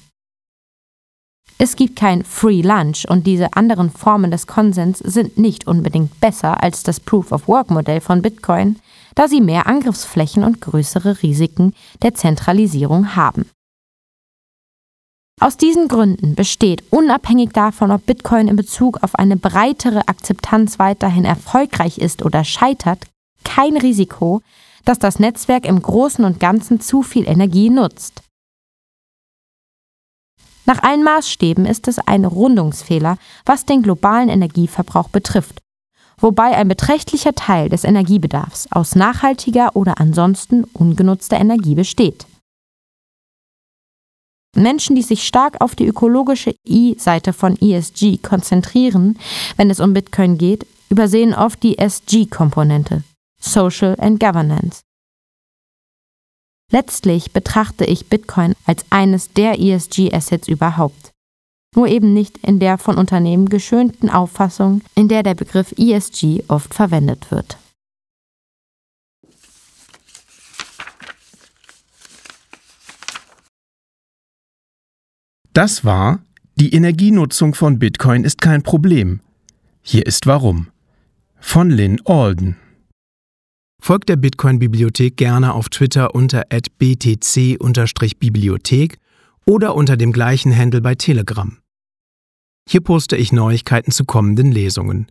[1.60, 6.64] Es gibt kein Free Lunch und diese anderen Formen des Konsens sind nicht unbedingt besser
[6.64, 8.78] als das Proof of Work Modell von Bitcoin,
[9.14, 13.46] da sie mehr Angriffsflächen und größere Risiken der Zentralisierung haben.
[15.42, 21.26] Aus diesen Gründen besteht, unabhängig davon, ob Bitcoin in Bezug auf eine breitere Akzeptanz weiterhin
[21.26, 23.08] erfolgreich ist oder scheitert,
[23.44, 24.44] kein Risiko,
[24.86, 28.22] dass das Netzwerk im Großen und Ganzen zu viel Energie nutzt.
[30.68, 35.58] Nach allen Maßstäben ist es ein Rundungsfehler, was den globalen Energieverbrauch betrifft,
[36.18, 42.28] wobei ein beträchtlicher Teil des Energiebedarfs aus nachhaltiger oder ansonsten ungenutzter Energie besteht.
[44.56, 49.18] Menschen, die sich stark auf die ökologische I-Seite von ESG konzentrieren,
[49.56, 53.04] wenn es um Bitcoin geht, übersehen oft die SG-Komponente,
[53.40, 54.82] Social and Governance.
[56.72, 61.12] Letztlich betrachte ich Bitcoin als eines der ESG-Assets überhaupt.
[61.76, 66.74] Nur eben nicht in der von Unternehmen geschönten Auffassung, in der der Begriff ESG oft
[66.74, 67.58] verwendet wird.
[75.54, 76.20] Das war,
[76.56, 79.20] die Energienutzung von Bitcoin ist kein Problem.
[79.82, 80.68] Hier ist warum.
[81.42, 82.56] Von Lynn Alden.
[83.82, 88.98] Folgt der Bitcoin-Bibliothek gerne auf Twitter unter btc-bibliothek
[89.46, 91.58] oder unter dem gleichen Handle bei Telegram.
[92.70, 95.08] Hier poste ich Neuigkeiten zu kommenden Lesungen.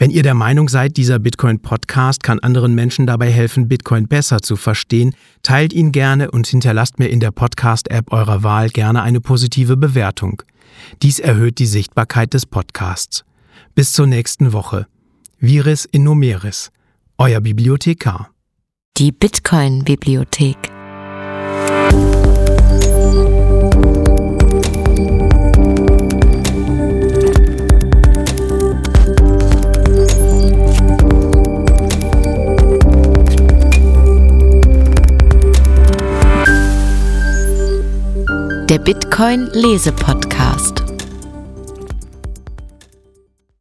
[0.00, 4.54] Wenn ihr der Meinung seid, dieser Bitcoin-Podcast kann anderen Menschen dabei helfen, Bitcoin besser zu
[4.54, 5.12] verstehen,
[5.42, 10.44] teilt ihn gerne und hinterlasst mir in der Podcast-App eurer Wahl gerne eine positive Bewertung.
[11.02, 13.24] Dies erhöht die Sichtbarkeit des Podcasts.
[13.74, 14.86] Bis zur nächsten Woche.
[15.40, 16.70] Viris in numeris.
[17.18, 18.30] Euer Bibliothekar.
[18.98, 20.56] Die Bitcoin-Bibliothek.
[38.68, 40.77] Der Bitcoin Lese Podcast.